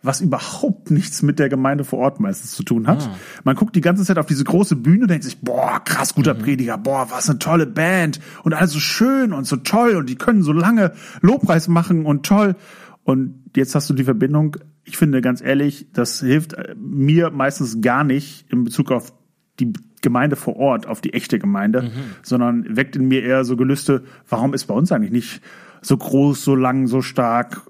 [0.00, 3.10] was überhaupt nichts mit der Gemeinde vor Ort meistens zu tun hat.
[3.42, 6.34] Man guckt die ganze Zeit auf diese große Bühne und denkt sich, boah, krass guter
[6.34, 10.16] Prediger, boah, was eine tolle Band und alles so schön und so toll und die
[10.16, 12.54] können so lange Lobpreis machen und toll.
[13.02, 14.56] Und jetzt hast du die Verbindung.
[14.84, 19.12] Ich finde ganz ehrlich, das hilft äh, mir meistens gar nicht in Bezug auf
[19.58, 19.72] die
[20.02, 21.90] Gemeinde vor Ort, auf die echte Gemeinde,
[22.22, 25.40] sondern weckt in mir eher so Gelüste, warum ist bei uns eigentlich nicht
[25.82, 27.62] so groß, so lang, so stark?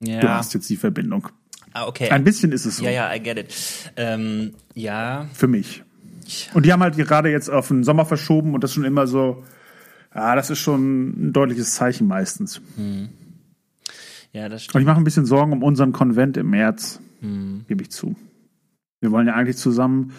[0.00, 0.20] ja.
[0.20, 1.28] Du hast jetzt die Verbindung.
[1.72, 2.10] ah, okay.
[2.10, 3.54] Ein bisschen ist es so ja, ja, I get it.
[3.96, 5.82] Ähm, ja, für mich.
[6.54, 9.44] Und die haben halt gerade jetzt auf den Sommer verschoben und das schon immer so,
[10.14, 12.60] ja, das ist schon ein deutliches Zeichen meistens.
[14.32, 14.82] ja, das Und stimmt.
[14.82, 17.00] ich mache ein bisschen Sorgen um unseren Konvent im März,
[17.68, 18.16] gebe ich zu.
[19.00, 20.12] Wir wollen ja eigentlich zusammen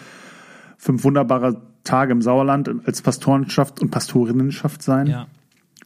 [0.84, 5.06] fünf wunderbare Tage im Sauerland als Pastorenschaft und Pastorinnenschaft sein.
[5.06, 5.26] Ja.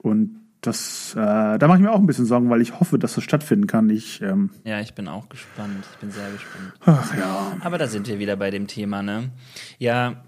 [0.00, 3.14] Und das, äh, da mache ich mir auch ein bisschen Sorgen, weil ich hoffe, dass
[3.14, 3.90] das stattfinden kann.
[3.90, 5.84] Ich, ähm, ja, ich bin auch gespannt.
[5.92, 6.72] Ich bin sehr gespannt.
[6.84, 7.56] ach ja.
[7.60, 9.30] Aber da sind wir wieder bei dem Thema, ne?
[9.78, 10.24] Ja,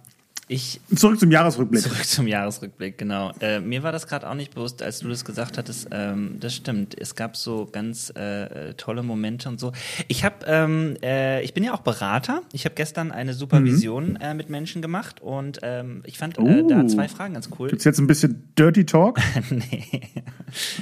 [0.52, 1.80] Ich zurück zum Jahresrückblick.
[1.80, 3.30] Zurück zum Jahresrückblick, genau.
[3.38, 5.86] Äh, mir war das gerade auch nicht bewusst, als du das gesagt hattest.
[5.92, 7.00] Ähm, das stimmt.
[7.00, 9.70] Es gab so ganz äh, tolle Momente und so.
[10.08, 12.42] Ich habe, ähm, äh, ich bin ja auch Berater.
[12.52, 14.16] Ich habe gestern eine Supervision mhm.
[14.16, 17.68] äh, mit Menschen gemacht und ähm, ich fand äh, da zwei Fragen ganz cool.
[17.68, 19.20] Gibt's jetzt ein bisschen Dirty Talk?
[19.50, 20.10] nee.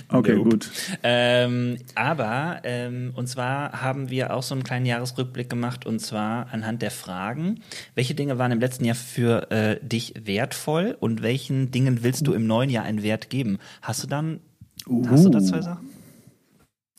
[0.09, 0.49] Okay, nope.
[0.49, 0.71] gut.
[1.03, 6.51] Ähm, aber ähm, und zwar haben wir auch so einen kleinen Jahresrückblick gemacht und zwar
[6.55, 7.61] anhand der Fragen,
[7.95, 12.33] welche Dinge waren im letzten Jahr für äh, dich wertvoll und welchen Dingen willst du
[12.33, 13.59] im neuen Jahr einen Wert geben?
[13.83, 14.41] Hast du dann,
[14.87, 15.07] uh.
[15.09, 15.89] hast du da zwei Sachen?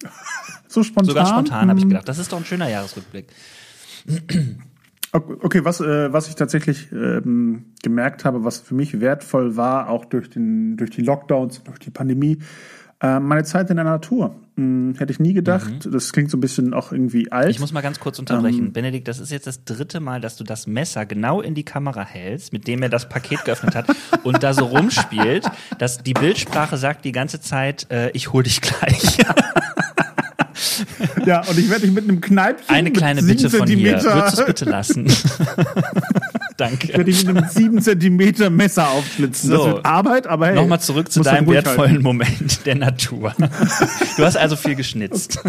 [0.72, 1.07] So spontan?
[1.07, 1.89] Sogar spontan habe ich hm.
[1.89, 2.07] gedacht.
[2.07, 3.28] Das ist doch ein schöner Jahresrückblick.
[5.12, 10.05] Okay, was, äh, was ich tatsächlich ähm, gemerkt habe, was für mich wertvoll war, auch
[10.05, 12.38] durch, den, durch die Lockdowns, durch die Pandemie,
[13.01, 14.36] äh, meine Zeit in der Natur.
[14.60, 15.86] Hm, hätte ich nie gedacht.
[15.86, 15.91] Mhm.
[15.91, 17.49] Das klingt so ein bisschen auch irgendwie alt.
[17.49, 18.66] Ich muss mal ganz kurz unterbrechen.
[18.66, 21.64] Ähm, Benedikt, das ist jetzt das dritte Mal, dass du das Messer genau in die
[21.64, 23.86] Kamera hältst, mit dem er das Paket geöffnet hat
[24.24, 28.60] und da so rumspielt, dass die Bildsprache sagt die ganze Zeit, äh, ich hol dich
[28.60, 29.20] gleich.
[31.26, 32.76] ja, und ich werde dich mit einem Kneipchen.
[32.76, 34.03] Eine kleine Bitte von hier.
[34.03, 35.07] Würdest du es bitte lassen?
[36.60, 36.88] Danke.
[36.88, 39.49] Ich werde dich mit einem 7 Zentimeter Messer aufschlitzen.
[39.49, 40.55] So, das wird Arbeit, aber hey.
[40.55, 42.03] Nochmal zurück zu deinem wertvollen halten.
[42.03, 43.34] Moment der Natur.
[44.18, 45.41] Du hast also viel geschnitzt.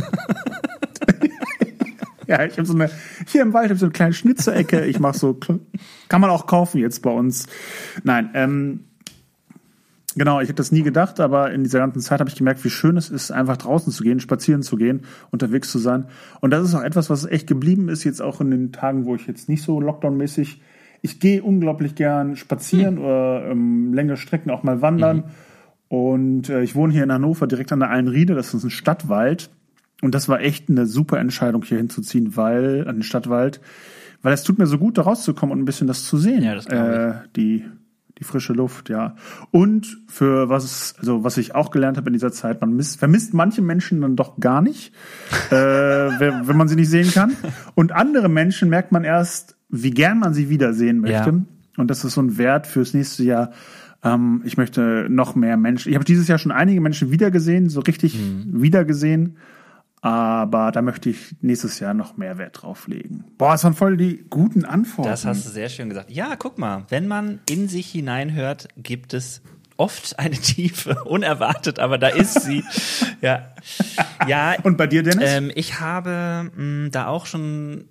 [2.28, 2.88] ja, ich habe so eine,
[3.26, 4.86] hier im Wald habe ich so eine kleine Schnitzerecke.
[4.86, 7.46] Ich mache so, kann man auch kaufen jetzt bei uns.
[8.04, 8.84] Nein, ähm,
[10.16, 12.70] Genau, ich hätte das nie gedacht, aber in dieser ganzen Zeit habe ich gemerkt, wie
[12.70, 16.06] schön es ist, einfach draußen zu gehen, spazieren zu gehen, unterwegs zu sein.
[16.40, 19.14] Und das ist auch etwas, was echt geblieben ist, jetzt auch in den Tagen, wo
[19.14, 20.60] ich jetzt nicht so Lockdown-mäßig.
[21.02, 23.00] Ich gehe unglaublich gern spazieren mhm.
[23.02, 25.16] oder ähm, längere Strecken auch mal wandern.
[25.16, 25.24] Mhm.
[25.88, 29.50] Und äh, ich wohne hier in Hannover direkt an der Allenriede, das ist ein Stadtwald.
[30.02, 33.60] Und das war echt eine super Entscheidung, hier hinzuziehen, weil, an den Stadtwald,
[34.22, 36.42] weil es tut mir so gut, da rauszukommen und ein bisschen das zu sehen.
[36.42, 37.64] Ja, das äh, die
[38.20, 39.16] die frische Luft, ja.
[39.50, 43.32] Und für was, also was ich auch gelernt habe in dieser Zeit, man misst, vermisst
[43.32, 44.92] manche Menschen dann doch gar nicht,
[45.50, 47.34] äh, wenn man sie nicht sehen kann.
[47.74, 51.30] Und andere Menschen merkt man erst, wie gern man sie wiedersehen möchte.
[51.30, 51.44] Ja.
[51.76, 53.52] Und das ist so ein Wert fürs nächste Jahr.
[54.02, 55.90] Ähm, ich möchte noch mehr Menschen.
[55.90, 58.62] Ich habe dieses Jahr schon einige Menschen wiedergesehen, so richtig mhm.
[58.62, 59.36] wiedergesehen.
[60.02, 63.24] Aber da möchte ich nächstes Jahr noch mehr Wert drauf legen.
[63.36, 65.10] Boah, das waren voll die guten Antworten.
[65.10, 66.10] Das hast du sehr schön gesagt.
[66.10, 69.42] Ja, guck mal, wenn man in sich hineinhört, gibt es
[69.76, 72.64] oft eine Tiefe, unerwartet, aber da ist sie.
[73.20, 73.50] ja.
[74.26, 74.56] ja.
[74.62, 75.30] Und bei dir, Dennis?
[75.30, 77.84] Ähm, ich habe mh, da auch schon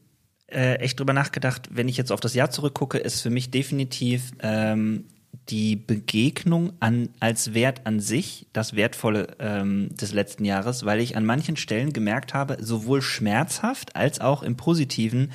[0.51, 4.31] äh, echt drüber nachgedacht, wenn ich jetzt auf das Jahr zurückgucke, ist für mich definitiv
[4.41, 5.05] ähm,
[5.49, 11.17] die Begegnung an, als Wert an sich das Wertvolle ähm, des letzten Jahres, weil ich
[11.17, 15.31] an manchen Stellen gemerkt habe, sowohl schmerzhaft als auch im Positiven,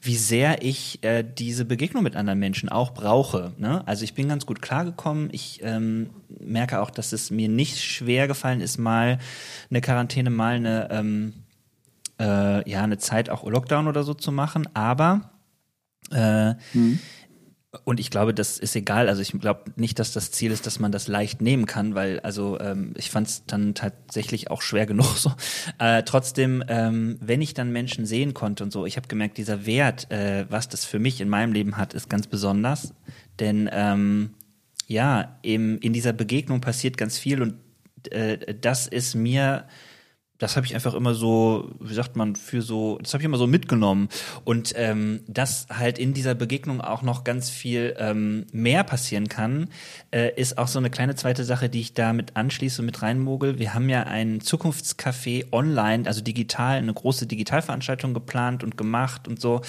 [0.00, 3.52] wie sehr ich äh, diese Begegnung mit anderen Menschen auch brauche.
[3.58, 3.86] Ne?
[3.86, 5.28] Also ich bin ganz gut klargekommen.
[5.30, 9.18] Ich ähm, merke auch, dass es mir nicht schwer gefallen ist, mal
[9.70, 11.34] eine Quarantäne, mal eine, ähm,
[12.22, 14.68] äh, ja, eine Zeit auch Lockdown oder so zu machen.
[14.74, 15.32] Aber
[16.10, 17.00] äh, mhm
[17.84, 19.08] und ich glaube, das ist egal.
[19.08, 22.20] Also ich glaube nicht, dass das Ziel ist, dass man das leicht nehmen kann, weil
[22.20, 25.32] also ähm, ich fand es dann tatsächlich auch schwer genug so.
[25.78, 29.64] Äh, trotzdem, ähm, wenn ich dann Menschen sehen konnte und so, ich habe gemerkt, dieser
[29.64, 32.92] Wert, äh, was das für mich in meinem Leben hat, ist ganz besonders.
[33.40, 34.34] Denn ähm,
[34.86, 37.54] ja, eben in dieser Begegnung passiert ganz viel und
[38.10, 39.64] äh, das ist mir
[40.42, 43.38] das habe ich einfach immer so, wie sagt man, für so, das habe ich immer
[43.38, 44.08] so mitgenommen.
[44.44, 49.68] Und ähm, dass halt in dieser Begegnung auch noch ganz viel ähm, mehr passieren kann,
[50.10, 53.02] äh, ist auch so eine kleine zweite Sache, die ich da mit anschließe und mit
[53.02, 53.60] reinmogel.
[53.60, 59.40] Wir haben ja ein Zukunftscafé online, also digital, eine große Digitalveranstaltung geplant und gemacht und
[59.40, 59.60] so.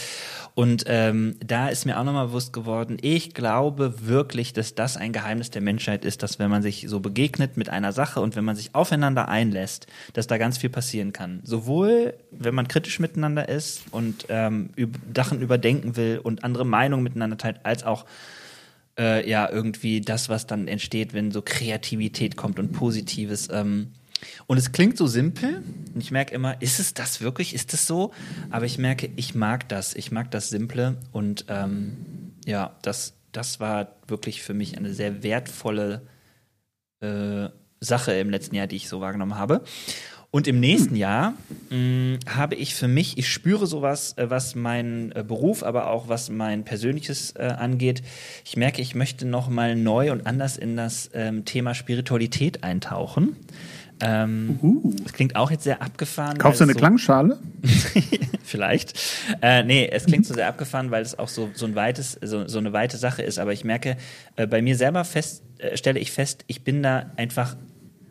[0.55, 5.13] Und ähm, da ist mir auch nochmal bewusst geworden, ich glaube wirklich, dass das ein
[5.13, 8.43] Geheimnis der Menschheit ist, dass wenn man sich so begegnet mit einer Sache und wenn
[8.43, 11.41] man sich aufeinander einlässt, dass da ganz viel passieren kann.
[11.43, 17.65] Sowohl, wenn man kritisch miteinander ist und ähm, überdenken will und andere Meinungen miteinander teilt,
[17.65, 18.05] als auch
[18.97, 23.49] äh, ja irgendwie das, was dann entsteht, wenn so Kreativität kommt und Positives.
[23.51, 23.91] Ähm,
[24.47, 25.63] und es klingt so simpel.
[25.93, 27.53] Und ich merke immer, ist es das wirklich?
[27.53, 28.13] Ist es so?
[28.49, 29.93] Aber ich merke, ich mag das.
[29.95, 30.95] Ich mag das Simple.
[31.11, 31.97] Und ähm,
[32.45, 36.03] ja, das, das war wirklich für mich eine sehr wertvolle
[37.01, 37.49] äh,
[37.83, 39.63] Sache im letzten Jahr, die ich so wahrgenommen habe.
[40.35, 41.35] Und im nächsten Jahr
[41.69, 45.91] mh, mm, habe ich für mich, ich spüre sowas, äh, was meinen äh, Beruf, aber
[45.91, 48.01] auch was mein persönliches äh, angeht.
[48.43, 53.35] Ich merke, ich möchte noch mal neu und anders in das ähm, Thema Spiritualität eintauchen.
[54.01, 54.91] Ähm, uh.
[55.03, 56.39] Das klingt auch jetzt sehr abgefahren.
[56.39, 57.37] Kaufst du eine so Klangschale?
[58.43, 58.99] Vielleicht.
[59.39, 62.47] Äh, nee, es klingt so sehr abgefahren, weil es auch so, so, ein weites, so,
[62.47, 63.37] so eine weite Sache ist.
[63.37, 63.97] Aber ich merke,
[64.35, 67.55] äh, bei mir selber fest, äh, stelle ich fest, ich bin da einfach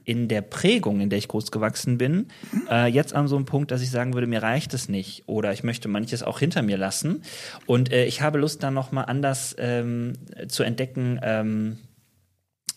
[0.04, 2.28] in der Prägung, in der ich groß gewachsen bin,
[2.70, 5.52] äh, jetzt an so einem Punkt, dass ich sagen würde, mir reicht es nicht oder
[5.52, 7.22] ich möchte manches auch hinter mir lassen
[7.66, 10.14] und äh, ich habe Lust dann nochmal anders ähm,
[10.48, 11.78] zu entdecken, ähm,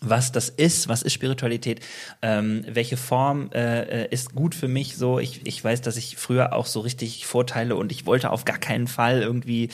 [0.02, 1.80] was das ist, was ist Spiritualität,
[2.22, 5.20] ähm, welche Form äh, äh, ist gut für mich so.
[5.20, 8.58] Ich, ich weiß, dass ich früher auch so richtig Vorteile und ich wollte auf gar
[8.58, 9.70] keinen Fall irgendwie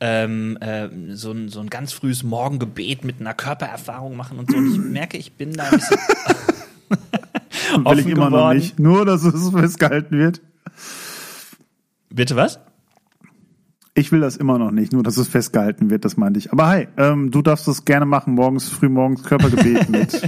[0.00, 4.56] ähm, äh, so, ein, so ein ganz frühes Morgengebet mit einer Körpererfahrung machen und so.
[4.56, 5.98] Und ich merke, ich bin da ein bisschen
[6.88, 8.32] Will ich immer geworden.
[8.32, 8.78] noch nicht.
[8.78, 10.40] Nur, dass es festgehalten wird.
[12.10, 12.60] Bitte was?
[13.98, 16.52] Ich will das immer noch nicht, nur dass es festgehalten wird, das meinte ich.
[16.52, 20.20] Aber hi, ähm, du darfst das gerne machen, morgens, früh morgens Körpergebet mit.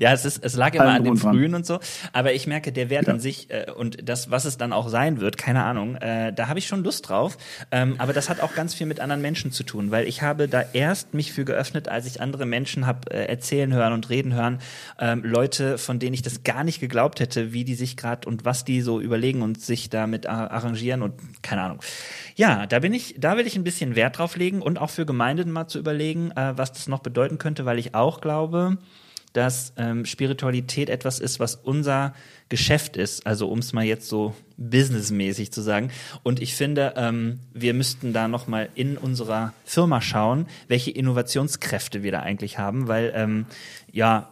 [0.00, 1.78] ja, es, ist, es lag immer an dem Frühen und so.
[2.12, 3.12] Aber ich merke, der Wert ja.
[3.12, 6.48] an sich äh, und das, was es dann auch sein wird, keine Ahnung, äh, da
[6.48, 7.38] habe ich schon Lust drauf.
[7.70, 10.48] Ähm, aber das hat auch ganz viel mit anderen Menschen zu tun, weil ich habe
[10.48, 14.34] da erst mich für geöffnet, als ich andere Menschen habe äh, erzählen hören und reden
[14.34, 14.58] hören.
[14.98, 18.44] Ähm, Leute, von denen ich das gar nicht geglaubt hätte, wie die sich gerade und
[18.44, 21.78] was die so überlegen und sich damit arrangieren und keine Ahnung.
[22.34, 25.06] Ja, da bin ich, da will ich ein bisschen Wert drauf legen und auch für
[25.06, 28.78] Gemeinden mal zu überlegen, äh, was das noch bedeuten könnte, weil ich auch glaube,
[29.32, 32.14] dass ähm, Spiritualität etwas ist, was unser
[32.48, 35.90] Geschäft ist, also um es mal jetzt so businessmäßig zu sagen.
[36.22, 42.02] Und ich finde, ähm, wir müssten da noch mal in unserer Firma schauen, welche Innovationskräfte
[42.02, 43.46] wir da eigentlich haben, weil ähm,
[43.90, 44.28] ja,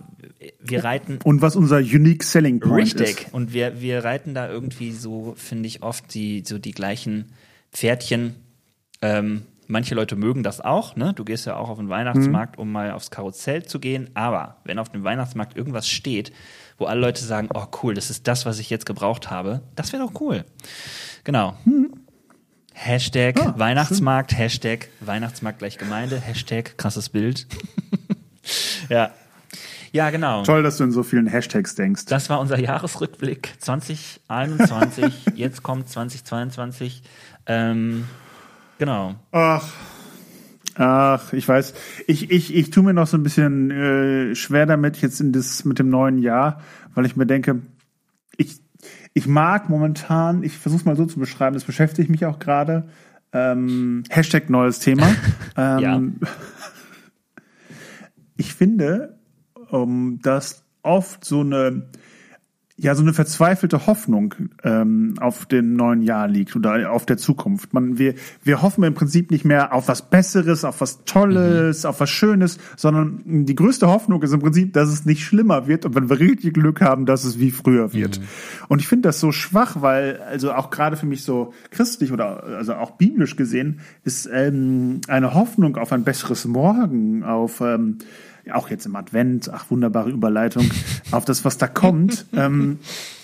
[0.61, 3.01] wir reiten und was unser unique selling point richtig.
[3.01, 3.17] ist.
[3.19, 3.35] Richtig.
[3.35, 7.33] Und wir wir reiten da irgendwie so, finde ich oft die so die gleichen
[7.73, 8.35] Pferdchen.
[9.03, 11.13] Ähm, manche Leute mögen das auch, ne?
[11.15, 12.63] Du gehst ja auch auf den Weihnachtsmarkt, mhm.
[12.63, 14.11] um mal aufs Karussell zu gehen.
[14.15, 16.33] Aber wenn auf dem Weihnachtsmarkt irgendwas steht,
[16.79, 19.93] wo alle Leute sagen, oh cool, das ist das, was ich jetzt gebraucht habe, das
[19.93, 20.45] wäre doch cool.
[21.25, 21.55] Genau.
[21.65, 21.93] Mhm.
[22.73, 24.39] Hashtag ah, Weihnachtsmarkt, schön.
[24.39, 27.47] Hashtag Weihnachtsmarkt gleich Gemeinde, Hashtag krasses Bild.
[28.89, 29.13] ja.
[29.93, 30.45] Ja, genau.
[30.45, 32.05] Toll, dass du in so vielen Hashtags denkst.
[32.07, 35.13] Das war unser Jahresrückblick 2021.
[35.35, 37.03] Jetzt kommt 2022.
[37.47, 38.07] Ähm,
[38.81, 39.15] genau.
[39.31, 39.73] Ach.
[40.75, 41.75] Ach, ich weiß.
[42.07, 45.65] Ich, ich, ich tue mir noch so ein bisschen äh, schwer damit jetzt in das
[45.65, 46.63] mit dem neuen Jahr,
[46.95, 47.61] weil ich mir denke,
[48.39, 48.61] ich,
[49.13, 52.89] ich mag momentan, ich versuche mal so zu beschreiben, das beschäftigt mich auch gerade.
[53.33, 55.07] Ähm, Hashtag neues Thema.
[55.57, 56.03] ähm, ja.
[58.37, 59.19] Ich finde,
[59.69, 61.91] um, dass oft so eine
[62.81, 67.75] ja so eine verzweifelte Hoffnung ähm, auf den neuen Jahr liegt oder auf der Zukunft.
[67.75, 71.91] Man, wir, wir hoffen im Prinzip nicht mehr auf was Besseres, auf was Tolles, mhm.
[71.91, 75.85] auf was Schönes, sondern die größte Hoffnung ist im Prinzip, dass es nicht schlimmer wird
[75.85, 78.19] und wenn wir richtig Glück haben, dass es wie früher wird.
[78.19, 78.25] Mhm.
[78.69, 82.45] Und ich finde das so schwach, weil also auch gerade für mich so christlich oder
[82.45, 87.99] also auch biblisch gesehen ist ähm, eine Hoffnung auf ein besseres Morgen, auf ähm,
[88.53, 90.71] auch jetzt im Advent, ach wunderbare Überleitung,
[91.11, 92.79] auf das, was da kommt, ähm,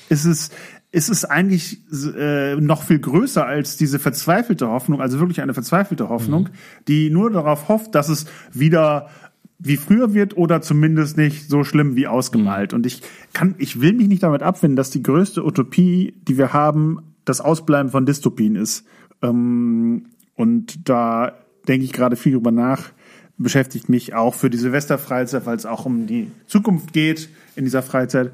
[0.08, 0.50] ist es
[0.92, 1.80] ist es eigentlich
[2.16, 6.48] äh, noch viel größer als diese verzweifelte Hoffnung, also wirklich eine verzweifelte Hoffnung, mhm.
[6.88, 9.10] die nur darauf hofft, dass es wieder
[9.58, 12.72] wie früher wird oder zumindest nicht so schlimm wie ausgemalt.
[12.72, 12.76] Mhm.
[12.76, 13.02] Und ich
[13.32, 17.40] kann, ich will mich nicht damit abfinden, dass die größte Utopie, die wir haben, das
[17.40, 18.86] Ausbleiben von Dystopien ist.
[19.22, 21.32] Ähm, und da
[21.68, 22.90] denke ich gerade viel drüber nach,
[23.38, 27.82] beschäftigt mich auch für die Silvesterfreizeit, weil es auch um die Zukunft geht in dieser
[27.82, 28.32] Freizeit.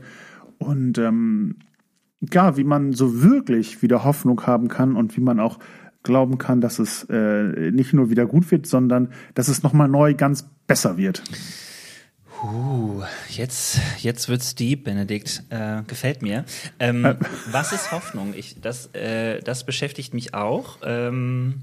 [0.58, 1.56] Und ähm,
[2.32, 5.58] ja, wie man so wirklich wieder Hoffnung haben kann und wie man auch
[6.02, 10.14] glauben kann, dass es äh, nicht nur wieder gut wird, sondern dass es nochmal neu
[10.14, 11.22] ganz besser wird.
[12.42, 15.44] Uh, jetzt, jetzt wird's deep, Benedikt.
[15.50, 16.44] Äh, gefällt mir.
[16.80, 17.14] Ähm, äh.
[17.50, 18.34] Was ist Hoffnung?
[18.34, 20.78] Ich, das, äh, das beschäftigt mich auch.
[20.82, 21.62] Ähm,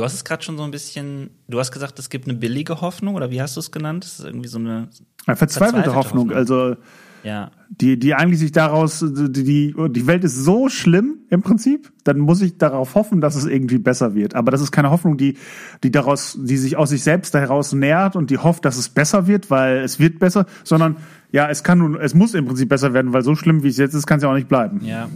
[0.00, 2.80] Du hast es gerade schon so ein bisschen, du hast gesagt, es gibt eine billige
[2.80, 4.02] Hoffnung oder wie hast du es genannt?
[4.02, 4.88] Das ist irgendwie so eine
[5.26, 6.30] ja, verzweifelte, Hoffnung.
[6.30, 6.32] Hoffnung.
[6.38, 6.76] Also
[7.22, 7.50] ja.
[7.68, 12.18] die, die eigentlich sich daraus, die, die, die Welt ist so schlimm im Prinzip, dann
[12.18, 14.34] muss ich darauf hoffen, dass es irgendwie besser wird.
[14.36, 15.36] Aber das ist keine Hoffnung, die,
[15.82, 19.26] die daraus, die sich aus sich selbst heraus nährt und die hofft, dass es besser
[19.26, 20.96] wird, weil es wird besser, sondern
[21.30, 23.76] ja, es kann nun, es muss im Prinzip besser werden, weil so schlimm wie es
[23.76, 24.80] jetzt ist, kann es ja auch nicht bleiben.
[24.82, 25.10] Ja.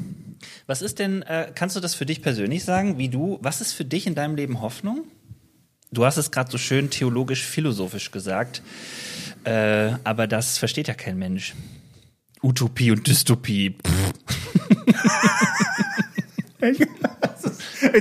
[0.66, 3.72] Was ist denn, äh, kannst du das für dich persönlich sagen, wie du, was ist
[3.72, 5.04] für dich in deinem Leben Hoffnung?
[5.92, 8.62] Du hast es gerade so schön theologisch-philosophisch gesagt,
[9.44, 11.54] äh, aber das versteht ja kein Mensch.
[12.42, 13.76] Utopie und Dystopie.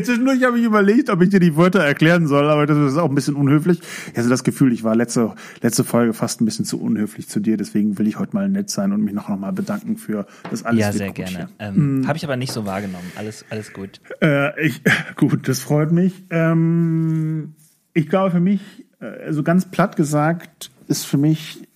[0.04, 3.10] Zwischendurch habe ich überlegt, ob ich dir die Wörter erklären soll, aber das ist auch
[3.10, 3.82] ein bisschen unhöflich.
[4.12, 7.40] Ich hatte das Gefühl, ich war letzte, letzte Folge fast ein bisschen zu unhöflich zu
[7.40, 10.26] dir, deswegen will ich heute mal nett sein und mich noch, noch mal bedanken für
[10.50, 10.80] das alles.
[10.80, 11.50] Ja, sehr gerne.
[11.60, 12.08] Ähm, mm.
[12.08, 13.12] Habe ich aber nicht so wahrgenommen.
[13.16, 14.02] Alles, alles gut.
[14.22, 14.82] Äh, ich,
[15.16, 16.24] gut, das freut mich.
[16.30, 17.54] Ähm,
[17.94, 18.62] ich glaube für mich,
[19.00, 21.68] also ganz platt gesagt, ist für mich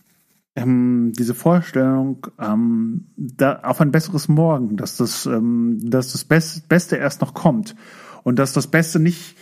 [0.58, 6.68] ähm, diese Vorstellung ähm, da, auf ein besseres Morgen, dass das, ähm, dass das Best,
[6.68, 7.76] Beste erst noch kommt
[8.24, 9.38] und dass das Beste nicht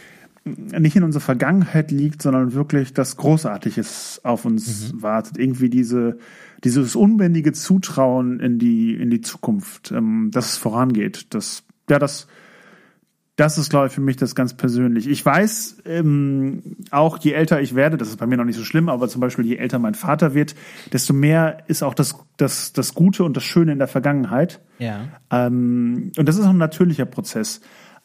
[0.47, 5.01] nicht in unserer Vergangenheit liegt, sondern wirklich das Großartiges auf uns mhm.
[5.01, 5.39] wartet.
[5.39, 6.19] Irgendwie diese
[6.63, 11.33] dieses unbändige Zutrauen in die in die Zukunft, ähm, dass es vorangeht.
[11.33, 12.27] Das ja das
[13.35, 15.07] das ist, glaube ich, für mich das ganz persönlich.
[15.07, 18.63] Ich weiß ähm, auch, je älter ich werde, das ist bei mir noch nicht so
[18.63, 20.55] schlimm, aber zum Beispiel, je älter mein Vater wird,
[20.93, 24.61] desto mehr ist auch das, das, das Gute und das Schöne in der Vergangenheit.
[24.79, 25.07] Ja.
[25.31, 27.59] Ähm, und das ist auch ein natürlicher Prozess.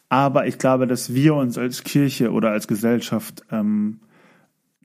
[0.09, 4.01] Aber ich glaube, dass wir uns als Kirche oder als Gesellschaft ähm,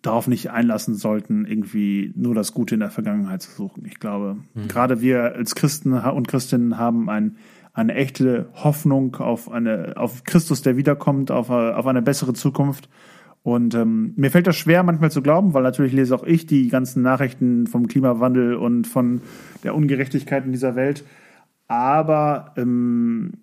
[0.01, 3.85] darauf nicht einlassen sollten, irgendwie nur das Gute in der Vergangenheit zu suchen.
[3.87, 4.69] Ich glaube, mhm.
[4.69, 7.37] gerade wir als Christen und Christinnen haben ein
[7.77, 12.89] eine echte Hoffnung auf eine auf Christus, der wiederkommt, auf, auf eine bessere Zukunft.
[13.43, 16.69] Und ähm, mir fällt das schwer, manchmal zu glauben, weil natürlich lese auch ich die
[16.69, 19.21] ganzen Nachrichten vom Klimawandel und von
[19.63, 21.05] der Ungerechtigkeit in dieser Welt.
[21.69, 23.35] Aber ähm,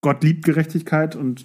[0.00, 1.44] Gott liebt Gerechtigkeit und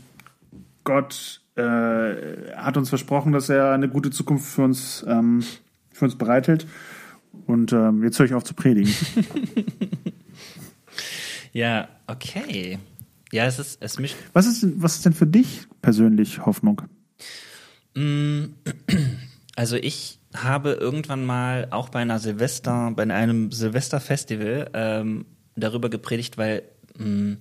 [0.85, 5.43] Gott äh, hat uns versprochen, dass er eine gute Zukunft für uns, ähm,
[5.91, 6.65] für uns bereithält.
[7.45, 8.93] Und ähm, jetzt höre ich auf zu predigen.
[11.53, 12.79] Ja, okay.
[13.31, 14.15] Ja, es ist, es mischt.
[14.33, 16.81] Was ist, was ist denn für dich persönlich Hoffnung?
[17.95, 18.45] Mm,
[19.55, 25.25] also ich habe irgendwann mal auch bei einer Silvester, bei einem Silvesterfestival ähm,
[25.55, 26.63] darüber gepredigt, weil
[26.97, 27.37] mh, mm,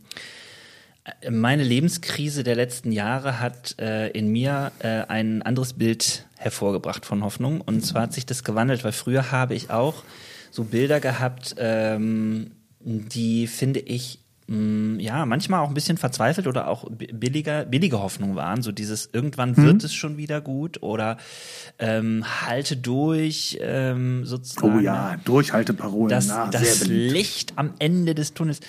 [1.30, 7.24] meine Lebenskrise der letzten Jahre hat äh, in mir äh, ein anderes Bild hervorgebracht von
[7.24, 7.60] Hoffnung.
[7.62, 10.02] Und zwar hat sich das gewandelt, weil früher habe ich auch
[10.50, 12.50] so Bilder gehabt, ähm,
[12.80, 18.36] die finde ich mm, ja, manchmal auch ein bisschen verzweifelt oder auch billiger, billige Hoffnung
[18.36, 18.62] waren.
[18.62, 19.56] So dieses, irgendwann mhm.
[19.56, 21.16] wird es schon wieder gut oder
[21.78, 24.78] ähm, halte durch, ähm, sozusagen.
[24.78, 26.10] Oh ja, Durchhalteparolen.
[26.10, 28.60] Das, Na, das Licht am Ende des Tunnels.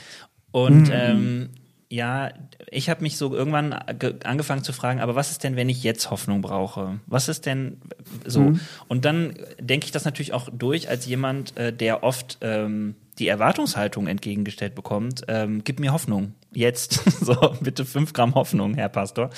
[0.51, 0.91] Und mhm.
[0.91, 1.49] ähm,
[1.91, 2.31] ja,
[2.69, 6.11] ich habe mich so irgendwann angefangen zu fragen, aber was ist denn, wenn ich jetzt
[6.11, 6.99] Hoffnung brauche?
[7.07, 7.81] Was ist denn
[8.25, 8.41] so?
[8.41, 8.59] Mhm.
[8.87, 13.27] Und dann denke ich das natürlich auch durch als jemand, äh, der oft ähm, die
[13.27, 16.35] Erwartungshaltung entgegengestellt bekommt, ähm, gib mir Hoffnung.
[16.53, 16.93] Jetzt.
[17.25, 19.31] so, bitte fünf Gramm Hoffnung, Herr Pastor.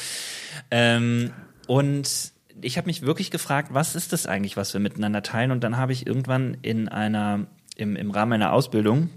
[0.69, 1.31] Ähm,
[1.67, 5.51] und ich habe mich wirklich gefragt, was ist das eigentlich, was wir miteinander teilen?
[5.51, 7.47] Und dann habe ich irgendwann in einer,
[7.77, 9.09] im, im Rahmen einer Ausbildung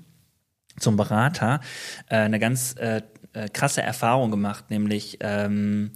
[0.79, 1.61] zum Berater
[2.09, 3.03] äh, eine ganz äh,
[3.35, 5.91] äh, krasse Erfahrung gemacht, nämlich ähm,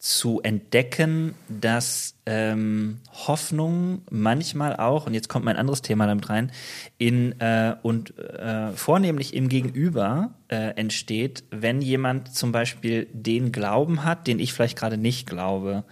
[0.00, 6.52] zu entdecken, dass ähm, Hoffnung manchmal auch, und jetzt kommt mein anderes Thema damit rein,
[6.96, 14.02] in äh, und äh, vornehmlich im Gegenüber äh, entsteht, wenn jemand zum Beispiel den Glauben
[14.02, 15.84] hat, den ich vielleicht gerade nicht glaube,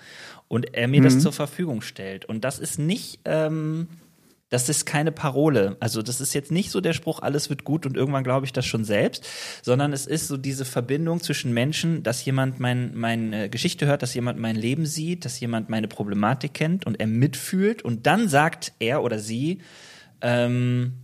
[0.48, 1.04] und er mir mhm.
[1.04, 2.24] das zur Verfügung stellt.
[2.24, 3.88] Und das ist nicht ähm,
[4.50, 5.76] das ist keine Parole.
[5.80, 8.52] Also das ist jetzt nicht so der Spruch, alles wird gut und irgendwann glaube ich
[8.52, 9.26] das schon selbst,
[9.62, 14.14] sondern es ist so diese Verbindung zwischen Menschen, dass jemand mein, meine Geschichte hört, dass
[14.14, 18.72] jemand mein Leben sieht, dass jemand meine Problematik kennt und er mitfühlt und dann sagt
[18.78, 19.58] er oder sie,
[20.22, 20.94] ähm,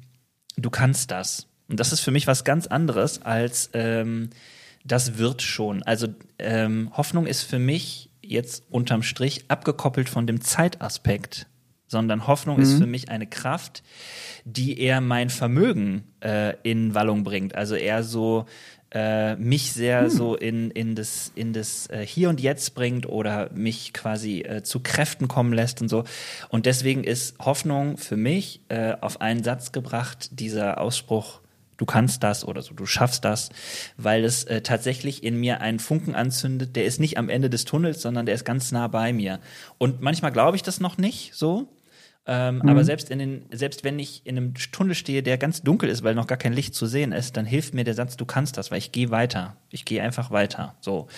[0.57, 1.47] du kannst das.
[1.69, 4.31] Und das ist für mich was ganz anderes als ähm,
[4.85, 5.83] das wird schon.
[5.83, 11.47] Also ähm, Hoffnung ist für mich jetzt unterm Strich abgekoppelt von dem Zeitaspekt
[11.87, 12.63] sondern Hoffnung mhm.
[12.63, 13.83] ist für mich eine Kraft,
[14.45, 17.55] die eher mein Vermögen äh, in Wallung bringt.
[17.55, 18.47] Also eher so
[18.95, 20.11] äh, mich sehr mhm.
[20.11, 24.63] so in, in das, in das äh, Hier und Jetzt bringt oder mich quasi äh,
[24.63, 26.05] zu Kräften kommen lässt und so.
[26.49, 31.41] Und deswegen ist Hoffnung für mich äh, auf einen Satz gebracht, dieser Ausspruch,
[31.77, 33.51] du kannst das oder so, du schaffst das,
[33.97, 37.65] weil es äh, tatsächlich in mir einen Funken anzündet, der ist nicht am Ende des
[37.65, 39.41] Tunnels, sondern der ist ganz nah bei mir.
[39.79, 41.69] Und manchmal glaube ich das noch nicht so,
[42.27, 42.69] ähm, mhm.
[42.69, 46.03] Aber selbst in den, selbst wenn ich in einem Tunnel stehe, der ganz dunkel ist,
[46.03, 48.57] weil noch gar kein Licht zu sehen ist, dann hilft mir der Satz, du kannst
[48.57, 49.57] das, weil ich gehe weiter.
[49.71, 50.75] Ich gehe einfach weiter.
[50.81, 51.09] So.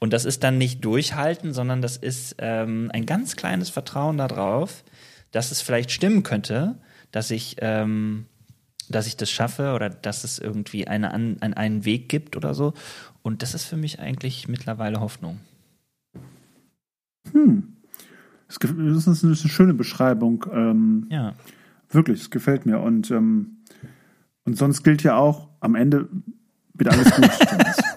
[0.00, 4.82] Und das ist dann nicht durchhalten, sondern das ist ähm, ein ganz kleines Vertrauen darauf,
[5.30, 6.76] dass es vielleicht stimmen könnte,
[7.12, 8.26] dass ich, ähm,
[8.88, 12.74] dass ich das schaffe oder dass es irgendwie eine, an, einen Weg gibt oder so.
[13.22, 15.40] Und das ist für mich eigentlich mittlerweile Hoffnung.
[17.32, 17.76] Hm.
[18.48, 20.46] Das ist eine schöne Beschreibung.
[20.52, 21.34] Ähm, ja.
[21.90, 22.80] Wirklich, es gefällt mir.
[22.80, 23.58] Und, ähm,
[24.44, 26.08] und sonst gilt ja auch, am Ende
[26.74, 27.30] wird alles gut.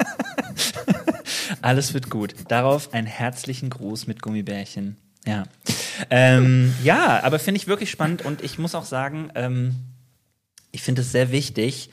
[1.62, 2.36] Alles wird gut.
[2.48, 4.96] Darauf einen herzlichen Gruß mit Gummibärchen.
[5.26, 5.44] Ja.
[6.10, 9.76] Ähm, ja, aber finde ich wirklich spannend und ich muss auch sagen, ähm,
[10.72, 11.90] ich finde es sehr wichtig,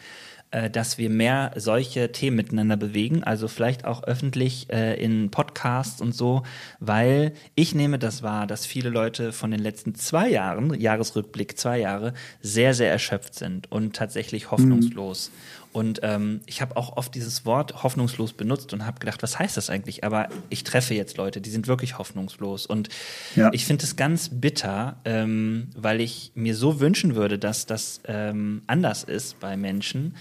[0.53, 6.01] äh, dass wir mehr solche Themen miteinander bewegen, also vielleicht auch öffentlich äh, in Podcasts
[6.01, 6.45] und so,
[6.79, 11.81] weil ich nehme das wahr, dass viele Leute von den letzten zwei Jahren, Jahresrückblick zwei
[11.81, 15.31] Jahre, sehr, sehr erschöpft sind und tatsächlich hoffnungslos.
[15.31, 15.66] Mhm.
[15.77, 19.59] Und ähm, ich habe auch oft dieses Wort hoffnungslos benutzt und habe gedacht, was heißt
[19.59, 20.05] das eigentlich?
[20.05, 22.65] Aber ich treffe jetzt Leute, die sind wirklich hoffnungslos.
[22.65, 22.89] Und
[23.35, 23.51] ja.
[23.53, 28.63] ich finde es ganz bitter, ähm, weil ich mir so wünschen würde, dass das ähm,
[28.67, 30.17] anders ist bei Menschen.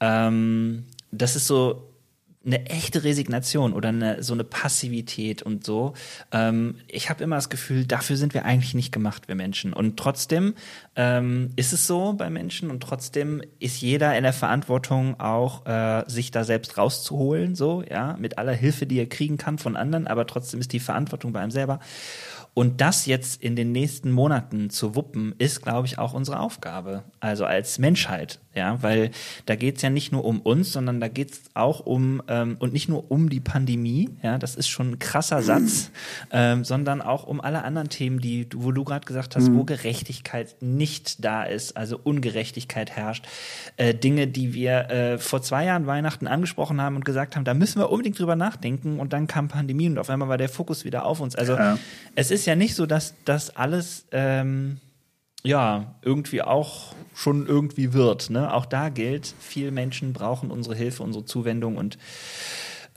[0.00, 1.88] Ähm, das ist so
[2.46, 5.94] eine echte Resignation oder eine, so eine Passivität und so.
[6.32, 9.72] Ähm, ich habe immer das Gefühl, dafür sind wir eigentlich nicht gemacht, wir Menschen.
[9.72, 10.54] Und trotzdem
[10.94, 16.04] ähm, ist es so bei Menschen und trotzdem ist jeder in der Verantwortung auch, äh,
[16.06, 20.06] sich da selbst rauszuholen, so, ja, mit aller Hilfe, die er kriegen kann von anderen,
[20.06, 21.80] aber trotzdem ist die Verantwortung bei einem selber.
[22.54, 27.04] Und das jetzt in den nächsten Monaten zu wuppen, ist, glaube ich, auch unsere Aufgabe.
[27.20, 29.10] Also als Menschheit, ja, weil
[29.44, 32.56] da geht es ja nicht nur um uns, sondern da geht es auch um ähm,
[32.58, 35.90] und nicht nur um die Pandemie, ja, das ist schon ein krasser Satz,
[36.32, 39.58] ähm, sondern auch um alle anderen Themen, die, wo du gerade gesagt hast, mhm.
[39.58, 43.26] wo Gerechtigkeit nicht da ist, also Ungerechtigkeit herrscht,
[43.76, 47.54] äh, Dinge, die wir äh, vor zwei Jahren Weihnachten angesprochen haben und gesagt haben, da
[47.54, 50.84] müssen wir unbedingt drüber nachdenken und dann kam Pandemie und auf einmal war der Fokus
[50.84, 51.36] wieder auf uns.
[51.36, 51.78] Also ja.
[52.14, 54.80] es ist ja nicht so, dass das alles ähm,
[55.46, 58.30] ja irgendwie auch schon irgendwie wird.
[58.30, 58.52] Ne?
[58.52, 61.98] Auch da gilt, viele Menschen brauchen unsere Hilfe, unsere Zuwendung und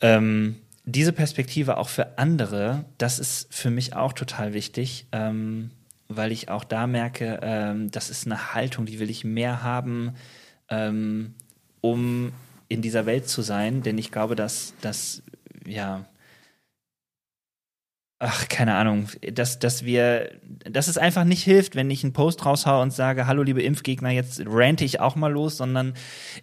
[0.02, 5.72] ähm, diese Perspektive auch für andere, das ist für mich auch total wichtig, ähm,
[6.08, 10.16] weil ich auch da merke, ähm, das ist eine Haltung, die will ich mehr haben,
[10.70, 11.36] ähm,
[11.82, 12.32] um
[12.68, 15.22] in dieser Welt zu sein, denn ich glaube, dass, dass
[15.66, 16.06] ja,
[18.22, 20.32] ach, keine Ahnung, dass, dass wir,
[20.70, 24.10] dass es einfach nicht hilft, wenn ich einen Post raushaue und sage, hallo liebe Impfgegner,
[24.10, 25.94] jetzt rante ich auch mal los, sondern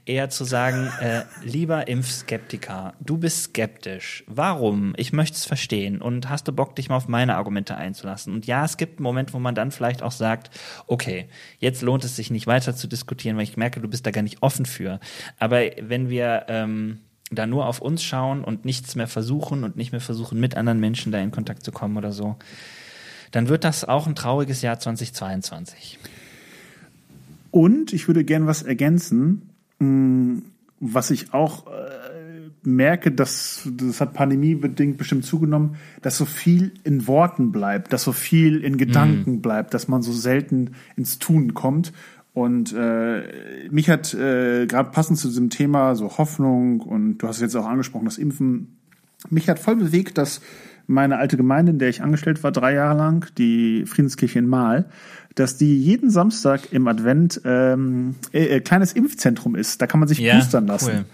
[0.06, 4.24] eher zu sagen, äh, lieber Impfskeptiker, du bist skeptisch.
[4.26, 4.94] Warum?
[4.96, 8.32] Ich möchte es verstehen und hast du Bock, dich mal auf meine Argumente einzulassen?
[8.32, 10.50] Und ja, es gibt einen Moment, wo man dann vielleicht auch sagt,
[10.86, 14.12] okay, jetzt lohnt es sich nicht weiter zu diskutieren, weil ich merke, du bist da
[14.12, 14.98] gar nicht offen für.
[15.38, 17.00] Aber wenn wir, ähm,
[17.30, 20.80] da nur auf uns schauen und nichts mehr versuchen und nicht mehr versuchen, mit anderen
[20.80, 22.36] Menschen da in Kontakt zu kommen oder so,
[23.32, 25.98] dann wird das auch ein trauriges Jahr 2022.
[27.50, 30.38] Und ich würde gern was ergänzen, mm,
[30.78, 31.70] was ich auch äh,
[32.62, 38.12] merke, dass das hat pandemiebedingt bestimmt zugenommen, dass so viel in Worten bleibt, dass so
[38.12, 39.40] viel in Gedanken mm.
[39.40, 41.92] bleibt, dass man so selten ins Tun kommt.
[42.36, 43.22] Und äh,
[43.70, 47.64] mich hat äh, gerade passend zu diesem Thema so Hoffnung und du hast jetzt auch
[47.64, 48.76] angesprochen, das Impfen,
[49.30, 50.42] mich hat voll bewegt, dass
[50.86, 54.84] meine alte Gemeinde, in der ich angestellt war, drei Jahre lang, die Friedenskirche in Mahl,
[55.34, 59.80] dass die jeden Samstag im Advent ähm, äh, äh, kleines Impfzentrum ist.
[59.80, 60.90] Da kann man sich ja, boostern lassen.
[60.90, 61.04] Cool.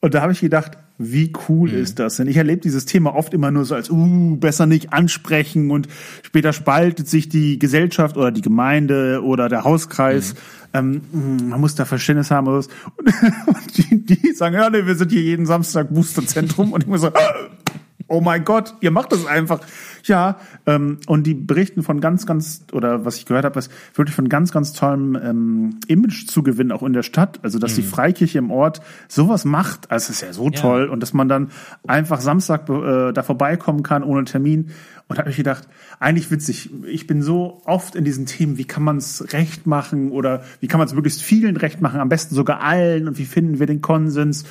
[0.00, 1.78] Und da habe ich gedacht, wie cool mhm.
[1.78, 2.28] ist das denn?
[2.28, 5.88] Ich erlebe dieses Thema oft immer nur so als, uh, besser nicht ansprechen und
[6.22, 10.34] später spaltet sich die Gesellschaft oder die Gemeinde oder der Hauskreis.
[10.34, 10.38] Mhm.
[10.74, 11.00] Ähm,
[11.48, 12.48] man muss da Verständnis haben.
[12.48, 12.68] Und,
[13.46, 16.72] und die, die, sagen, ja, nee, wir sind hier jeden Samstag Boosterzentrum.
[16.72, 17.10] Und ich muss so,
[18.08, 19.60] oh mein Gott, ihr macht das einfach.
[20.04, 20.36] Ja,
[20.66, 24.28] ähm, und die berichten von ganz, ganz, oder was ich gehört habe, ist wirklich von
[24.28, 27.40] ganz, ganz tollem ähm, Image-Zugewinn auch in der Stadt.
[27.42, 27.76] Also, dass mhm.
[27.76, 30.60] die Freikirche im Ort sowas macht, also ist ja so ja.
[30.60, 30.88] toll.
[30.88, 31.50] Und dass man dann
[31.86, 34.70] einfach Samstag äh, da vorbeikommen kann ohne Termin.
[35.08, 35.68] Und da habe ich gedacht,
[36.00, 40.12] eigentlich witzig, ich bin so oft in diesen Themen, wie kann man es recht machen
[40.12, 43.26] oder wie kann man es möglichst vielen recht machen, am besten sogar allen und wie
[43.26, 44.44] finden wir den Konsens.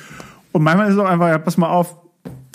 [0.52, 1.96] Und manchmal ist es auch einfach, ja, pass mal auf,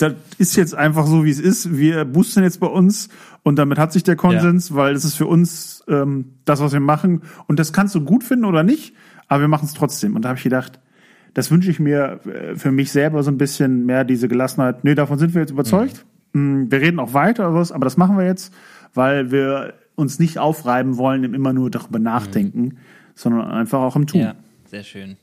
[0.00, 1.76] das ist jetzt einfach so, wie es ist.
[1.76, 3.10] Wir boostern jetzt bei uns
[3.42, 4.76] und damit hat sich der Konsens, ja.
[4.76, 7.22] weil das ist für uns ähm, das, was wir machen.
[7.46, 8.94] Und das kannst du gut finden oder nicht,
[9.28, 10.16] aber wir machen es trotzdem.
[10.16, 10.80] Und da habe ich gedacht,
[11.34, 14.84] das wünsche ich mir äh, für mich selber so ein bisschen mehr diese Gelassenheit.
[14.84, 16.06] Nee, davon sind wir jetzt überzeugt.
[16.32, 16.70] Mhm.
[16.70, 18.54] Wir reden auch weiter oder was, aber das machen wir jetzt,
[18.94, 22.78] weil wir uns nicht aufreiben wollen, immer nur darüber nachdenken, mhm.
[23.14, 24.22] sondern einfach auch im Tun.
[24.22, 24.34] Ja,
[24.70, 25.18] sehr schön.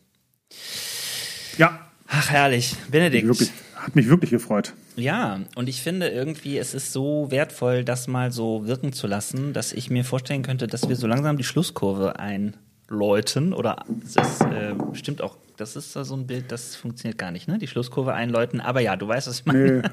[1.57, 1.79] Ja.
[2.09, 2.75] Ach, herrlich.
[2.91, 3.27] Benedikt.
[3.27, 3.51] Wirklich.
[3.87, 4.73] Hat mich wirklich gefreut.
[4.97, 9.53] Ja, und ich finde irgendwie, es ist so wertvoll, das mal so wirken zu lassen,
[9.53, 13.53] dass ich mir vorstellen könnte, dass wir so langsam die Schlusskurve einläuten.
[13.53, 17.59] Oder das äh, stimmt auch, das ist so ein Bild, das funktioniert gar nicht, ne?
[17.59, 18.59] Die Schlusskurve einläuten.
[18.59, 19.81] Aber ja, du weißt, was ich meine.
[19.81, 19.89] Nee,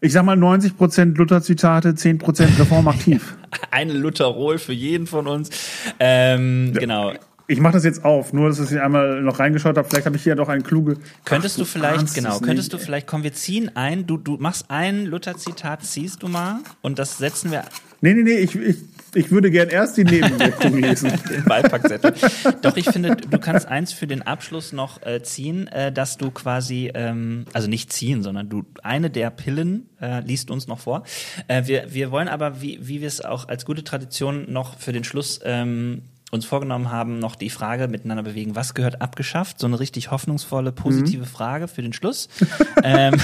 [0.00, 0.74] ich sag mal 90
[1.16, 3.36] Luther-Zitate, 10% Reformaktiv.
[3.72, 5.50] Eine Lutherol für jeden von uns.
[5.98, 6.80] Ähm, ja.
[6.80, 7.12] Genau.
[7.50, 9.88] Ich mache das jetzt auf, nur dass ich einmal noch reingeschaut habe.
[9.88, 10.98] Vielleicht habe ich hier doch eine kluge.
[11.24, 12.82] Könntest Ach, du vielleicht, genau, es könntest nicht.
[12.82, 16.98] du vielleicht, komm, wir ziehen ein, du, du machst ein Luther-Zitat, ziehst du mal und
[16.98, 17.64] das setzen wir
[18.00, 18.76] Nee, nee, nee, ich, ich,
[19.14, 21.10] ich würde gern erst die Nebenwirkungen lesen.
[21.28, 22.14] den Beipackzettel.
[22.62, 26.30] Doch, ich finde, du kannst eins für den Abschluss noch äh, ziehen, äh, dass du
[26.30, 31.02] quasi, ähm, also nicht ziehen, sondern du eine der Pillen äh, liest uns noch vor.
[31.48, 34.92] Äh, wir, wir wollen aber, wie, wie wir es auch als gute Tradition noch für
[34.92, 39.58] den Schluss ähm, uns vorgenommen haben, noch die Frage miteinander bewegen, was gehört abgeschafft?
[39.58, 42.28] So eine richtig hoffnungsvolle, positive Frage für den Schluss.
[42.82, 43.14] ähm,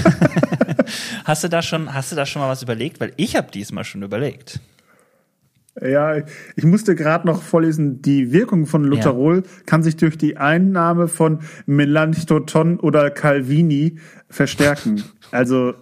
[1.24, 3.00] hast du da schon, hast du da schon mal was überlegt?
[3.00, 4.60] Weil ich habe diesmal schon überlegt.
[5.80, 6.16] Ja,
[6.54, 11.40] ich musste gerade noch vorlesen, die Wirkung von Lutherol kann sich durch die Einnahme von
[11.66, 13.98] Melanchthon oder Calvini
[14.30, 15.02] verstärken.
[15.32, 15.74] Also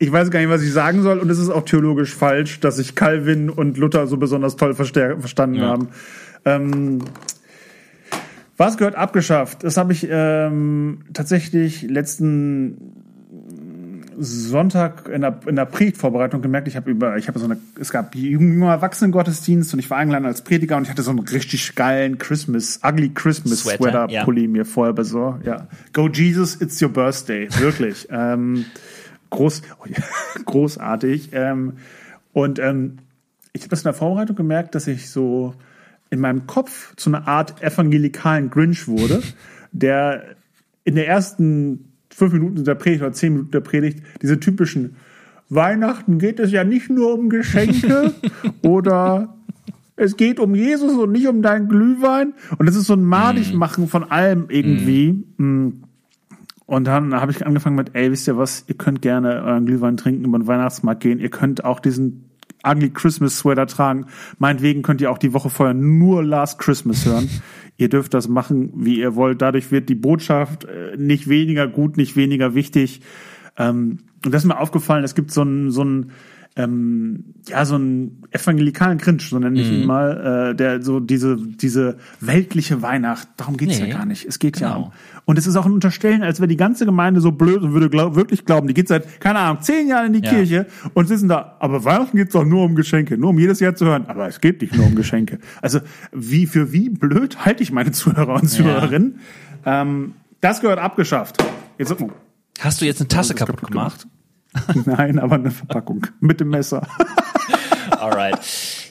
[0.00, 2.76] ich weiß gar nicht, was ich sagen soll und es ist auch theologisch falsch, dass
[2.76, 5.68] sich Calvin und Luther so besonders toll verstanden Ja.
[5.68, 5.88] haben.
[6.46, 7.00] Ähm,
[8.56, 9.62] was gehört abgeschafft?
[9.62, 12.94] Das habe ich ähm, tatsächlich letzten
[14.18, 17.90] Sonntag in der, in der Predigtvorbereitung gemerkt, ich habe über, ich habe so eine, es
[17.90, 21.74] gab junger Erwachsenengottesdienst und ich war eingeladen als Prediger und ich hatte so einen richtig
[21.74, 24.24] geilen Christmas, ugly Christmas Sweater, Sweater, ja.
[24.24, 25.46] Pulli mir vorher besorgt.
[25.46, 25.68] Ja.
[25.92, 27.48] Go Jesus, it's your birthday.
[27.58, 28.08] Wirklich.
[28.10, 28.64] ähm,
[29.30, 29.62] groß,
[30.44, 31.30] großartig.
[31.32, 31.74] Ähm,
[32.32, 32.98] und ähm,
[33.52, 35.54] ich habe das in der Vorbereitung gemerkt, dass ich so
[36.10, 39.22] in meinem Kopf zu einer Art evangelikalen Grinch wurde,
[39.72, 40.36] der
[40.84, 44.96] in der ersten fünf Minuten der Predigt oder zehn Minuten der Predigt diese typischen
[45.48, 48.14] Weihnachten geht es ja nicht nur um Geschenke
[48.62, 49.36] oder
[49.96, 52.32] es geht um Jesus und nicht um deinen Glühwein.
[52.56, 55.24] Und es ist so ein Madigmachen von allem irgendwie.
[55.36, 55.82] Mm.
[56.70, 59.96] Und dann habe ich angefangen mit, ey, wisst ihr was, ihr könnt gerne euren Glühwein
[59.96, 61.18] trinken, über den Weihnachtsmarkt gehen.
[61.18, 62.30] Ihr könnt auch diesen
[62.64, 64.06] ugly Christmas Sweater tragen.
[64.38, 67.28] Meinetwegen könnt ihr auch die Woche vorher nur Last Christmas hören.
[67.76, 69.42] ihr dürft das machen, wie ihr wollt.
[69.42, 73.00] Dadurch wird die Botschaft äh, nicht weniger gut, nicht weniger wichtig.
[73.58, 76.12] Ähm, und das ist mir aufgefallen, es gibt so einen, so einen,
[76.56, 81.36] ähm, ja, so einen evangelikalen Cringe, so nenne ich ihn mal, äh, der so diese,
[81.36, 84.26] diese weltliche Weihnacht, darum geht's Nee, ja gar nicht.
[84.26, 84.86] Es geht ja genau.
[84.86, 84.92] um.
[85.26, 87.88] Und es ist auch ein Unterstellen, als wäre die ganze Gemeinde so blöd und würde
[87.88, 90.34] glaub, wirklich glauben, die geht seit, keine Ahnung, zehn Jahren in die Ja.
[90.34, 93.76] Kirche und sitzen da, aber Weihnachten geht's doch nur um Geschenke, nur um jedes Jahr
[93.76, 94.06] zu hören.
[94.08, 95.38] Aber es geht nicht nur um Geschenke.
[95.62, 95.80] Also
[96.12, 99.20] wie für wie blöd halte ich meine Zuhörer und Zuhörerinnen.
[99.64, 101.36] Ähm, das gehört abgeschafft.
[101.78, 102.10] Jetzt, oh,
[102.58, 104.06] Hast du jetzt eine Tasse ist kaputt gemacht?
[104.86, 106.86] Nein, aber eine Verpackung mit dem Messer.
[107.90, 108.38] Alright.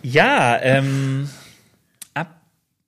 [0.03, 1.29] Ja, ähm,
[2.13, 2.41] ab,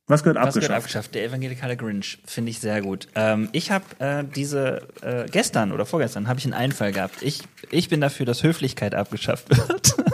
[0.07, 0.71] Was gehört was gehört abgeschafft?
[0.77, 1.15] abgeschafft?
[1.15, 3.07] Der evangelikale Grinch finde ich sehr gut.
[3.15, 7.21] Ähm, ich habe äh, diese äh, gestern oder vorgestern habe ich einen Einfall gehabt.
[7.21, 7.41] Ich
[7.71, 9.95] ich bin dafür, dass Höflichkeit abgeschafft wird.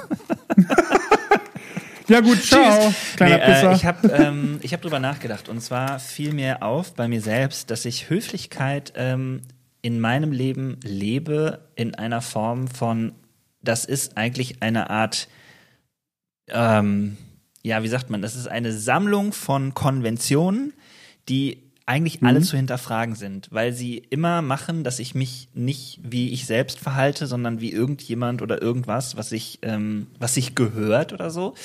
[2.10, 3.72] Ja gut, ciao, kleiner Nee, äh, Pisser.
[3.74, 7.70] ich habe ähm, ich hab drüber nachgedacht und zwar fiel mir auf bei mir selbst,
[7.70, 9.42] dass ich Höflichkeit ähm,
[9.88, 13.14] in meinem Leben lebe in einer Form von,
[13.62, 15.30] das ist eigentlich eine Art,
[16.50, 17.16] ähm,
[17.64, 20.74] ja, wie sagt man, das ist eine Sammlung von Konventionen,
[21.30, 26.34] die eigentlich alle zu hinterfragen sind, weil sie immer machen, dass ich mich nicht wie
[26.34, 31.30] ich selbst verhalte, sondern wie irgendjemand oder irgendwas, was ich, ähm, was sich gehört oder
[31.32, 31.56] so.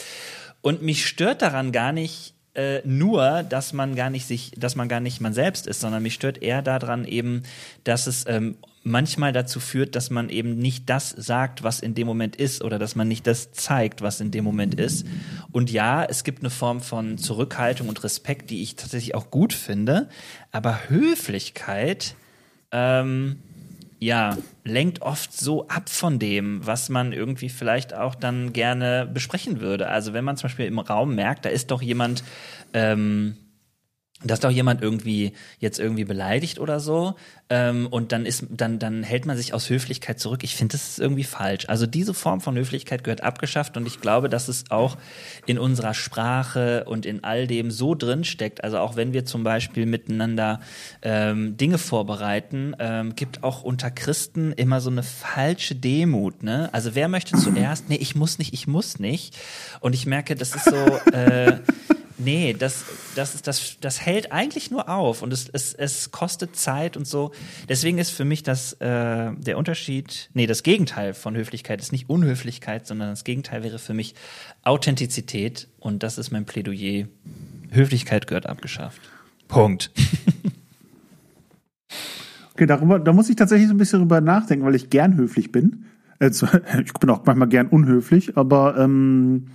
[0.60, 4.88] Und mich stört daran gar nicht äh, nur, dass man gar nicht sich, dass man
[4.88, 7.44] gar nicht man selbst ist, sondern mich stört eher daran eben,
[7.84, 12.06] dass es ähm, manchmal dazu führt, dass man eben nicht das sagt, was in dem
[12.06, 15.06] Moment ist, oder dass man nicht das zeigt, was in dem Moment ist.
[15.52, 19.52] Und ja, es gibt eine Form von Zurückhaltung und Respekt, die ich tatsächlich auch gut
[19.52, 20.08] finde,
[20.50, 22.16] aber Höflichkeit
[22.72, 23.38] ähm,
[24.02, 29.60] ja, lenkt oft so ab von dem, was man irgendwie vielleicht auch dann gerne besprechen
[29.60, 29.86] würde.
[29.86, 32.24] Also wenn man zum Beispiel im Raum merkt, da ist doch jemand,
[32.74, 33.36] ähm,
[34.24, 37.14] da ist doch jemand irgendwie jetzt irgendwie beleidigt oder so
[37.50, 40.42] ähm, und dann ist dann dann hält man sich aus Höflichkeit zurück.
[40.42, 41.68] Ich finde, das ist irgendwie falsch.
[41.68, 44.96] Also diese Form von Höflichkeit gehört abgeschafft und ich glaube, dass es auch
[45.46, 48.64] in unserer Sprache und in all dem so drin steckt.
[48.64, 50.60] Also auch wenn wir zum Beispiel miteinander
[51.02, 56.42] ähm, Dinge vorbereiten, ähm, gibt auch unter Christen immer so eine falsche Demut.
[56.42, 56.70] Ne?
[56.72, 57.88] Also wer möchte zuerst?
[57.88, 59.36] Nee, ich muss nicht, ich muss nicht.
[59.80, 61.10] Und ich merke, das ist so.
[61.12, 61.58] Äh,
[62.24, 66.96] Nee, das, das, das, das hält eigentlich nur auf und es, es, es kostet Zeit
[66.96, 67.32] und so.
[67.68, 72.08] Deswegen ist für mich das äh, der Unterschied, nee, das Gegenteil von Höflichkeit ist nicht
[72.08, 74.14] Unhöflichkeit, sondern das Gegenteil wäre für mich
[74.62, 77.06] Authentizität und das ist mein Plädoyer.
[77.70, 79.00] Höflichkeit gehört abgeschafft.
[79.48, 79.90] Punkt.
[82.54, 85.52] Okay, darüber, da muss ich tatsächlich so ein bisschen drüber nachdenken, weil ich gern höflich
[85.52, 85.86] bin.
[86.32, 86.46] Zu-
[86.84, 89.48] Ich bin auch manchmal gern unhöflich, aber ähm,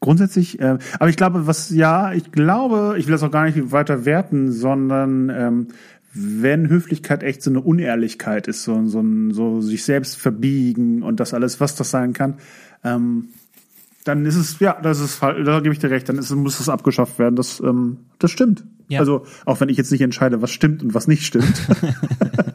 [0.00, 3.72] grundsätzlich, äh, aber ich glaube, was ja, ich glaube, ich will das auch gar nicht
[3.72, 5.68] weiter werten, sondern ähm,
[6.12, 11.20] wenn Höflichkeit echt so eine Unehrlichkeit ist, so, so, ein, so sich selbst verbiegen und
[11.20, 12.38] das alles, was das sein kann,
[12.84, 13.28] ähm,
[14.04, 16.68] dann ist es, ja, das ist da gebe ich dir recht, dann ist, muss das
[16.68, 17.36] abgeschafft werden.
[17.36, 18.64] Das, ähm, das stimmt.
[18.88, 19.00] Ja.
[19.00, 21.68] Also, auch wenn ich jetzt nicht entscheide, was stimmt und was nicht stimmt.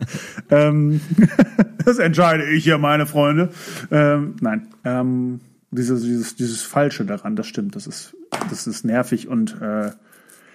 [0.50, 1.00] ähm,
[1.86, 3.50] das entscheide ich ja, meine Freunde.
[3.92, 4.68] Ähm, nein.
[4.84, 5.40] Ähm,
[5.74, 7.76] dieses, dieses, dieses Falsche daran, das stimmt.
[7.76, 8.16] Das ist,
[8.50, 9.92] das ist nervig und äh,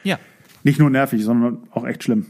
[0.05, 0.19] ja.
[0.65, 2.27] nicht nur nervig, sondern auch echt schlimm.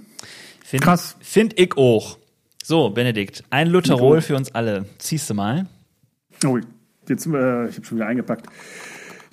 [0.64, 1.16] Find, Krass.
[1.20, 2.18] Find ich auch.
[2.62, 4.84] So, Benedikt, ein Lutherol für uns alle.
[4.98, 5.66] Ziehst du mal.
[6.44, 6.58] Oh,
[7.08, 8.46] jetzt, äh, ich habe schon wieder eingepackt.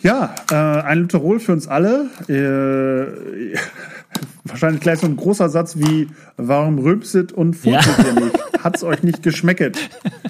[0.02, 2.10] Ja, äh, ein Lutherol für uns alle.
[2.30, 3.58] Äh,
[4.46, 8.06] wahrscheinlich gleich so ein großer Satz wie, warum rülpset und furzelt ja.
[8.06, 8.64] ihr nicht?
[8.64, 9.78] Hat's euch nicht geschmecket?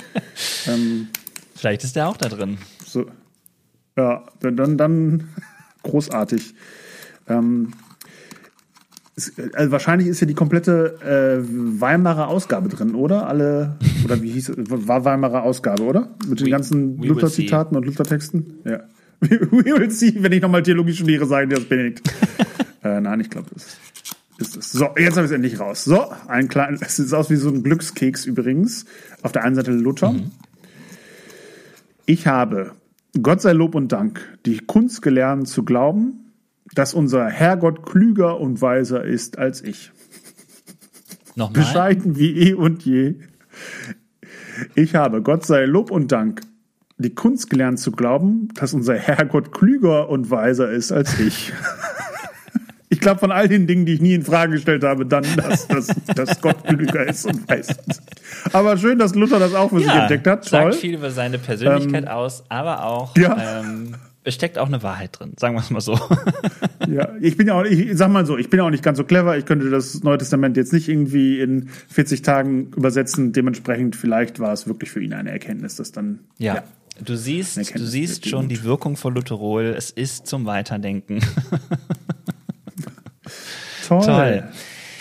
[0.68, 1.10] ähm,
[1.56, 2.58] Vielleicht ist der auch da drin.
[2.96, 3.06] So,
[3.98, 5.30] ja, dann, dann
[5.84, 6.56] großartig.
[7.28, 7.74] Ähm,
[9.54, 11.46] also wahrscheinlich ist ja die komplette äh,
[11.82, 13.28] Weimarer Ausgabe drin, oder?
[13.28, 14.58] Alle, oder wie hieß es?
[14.70, 16.16] War Weimarer Ausgabe, oder?
[16.26, 18.62] Mit den we, ganzen Luther-Zitaten und Luther-Texten?
[18.64, 18.84] Ja.
[19.20, 22.10] We will see, wenn ich nochmal theologie studiere, sagen die das Benedikt.
[22.84, 23.78] äh, nein, ich glaube, das
[24.38, 24.72] ist es.
[24.72, 25.84] So, jetzt habe ich es endlich raus.
[25.84, 28.86] So, ein kleines, es sieht aus wie so ein Glückskeks übrigens.
[29.22, 30.12] Auf der einen Seite Luther.
[30.12, 30.32] Mhm.
[32.06, 32.72] Ich habe,
[33.22, 36.34] Gott sei Lob und Dank, die Kunst gelernt zu glauben,
[36.74, 39.92] dass unser Herrgott klüger und weiser ist als ich.
[41.36, 41.64] Nochmal?
[41.64, 43.16] Bescheiden wie eh und je.
[44.74, 46.42] Ich habe, Gott sei Lob und Dank,
[46.98, 51.54] die Kunst gelernt zu glauben, dass unser Herrgott klüger und weiser ist als ich.
[53.06, 55.68] Ich glaube, von all den Dingen, die ich nie in Frage gestellt habe, dann, dass,
[55.68, 57.68] dass, dass Gott klüger ist und weiß.
[58.52, 60.50] Aber schön, dass Luther das auch für ja, sich entdeckt hat.
[60.50, 60.72] Toll.
[60.72, 63.60] Sagt viel über seine Persönlichkeit ähm, aus, aber auch ja.
[63.60, 63.94] ähm,
[64.24, 66.00] es steckt auch eine Wahrheit drin, sagen wir es mal so.
[66.88, 68.98] Ja, ich bin ja auch, ich sag mal so, ich bin ja auch nicht ganz
[68.98, 69.38] so clever.
[69.38, 73.34] Ich könnte das Neue Testament jetzt nicht irgendwie in 40 Tagen übersetzen.
[73.34, 76.20] Dementsprechend, vielleicht war es wirklich für ihn eine Erkenntnis, dass dann.
[76.38, 76.56] Ja.
[76.56, 76.64] ja
[77.04, 79.76] du siehst, du siehst schon die Wirkung von Lutherol.
[79.78, 81.22] Es ist zum Weiterdenken.
[83.88, 84.02] toll.
[84.06, 84.44] Toll.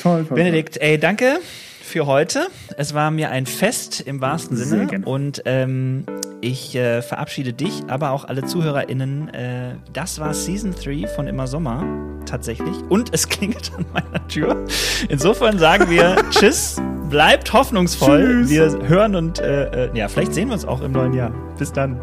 [0.02, 0.36] Toll, toll.
[0.36, 1.38] Benedikt, ey, danke
[1.84, 2.48] für heute.
[2.76, 4.88] Es war mir ein Fest im wahrsten Sinne.
[5.04, 6.04] Und ähm,
[6.40, 9.32] ich äh, verabschiede dich, aber auch alle ZuhörerInnen.
[9.32, 11.84] Äh, das war Season 3 von Immer Sommer
[12.26, 12.76] tatsächlich.
[12.88, 14.64] Und es klingelt an meiner Tür.
[15.08, 16.80] Insofern sagen wir Tschüss,
[17.10, 18.44] bleibt hoffnungsvoll.
[18.46, 18.50] Tschüss.
[18.50, 21.32] Wir hören und äh, äh, ja, vielleicht sehen wir uns auch im neuen Jahr.
[21.58, 22.00] Bis dann.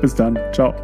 [0.00, 0.38] Bis dann.
[0.52, 0.74] Ciao.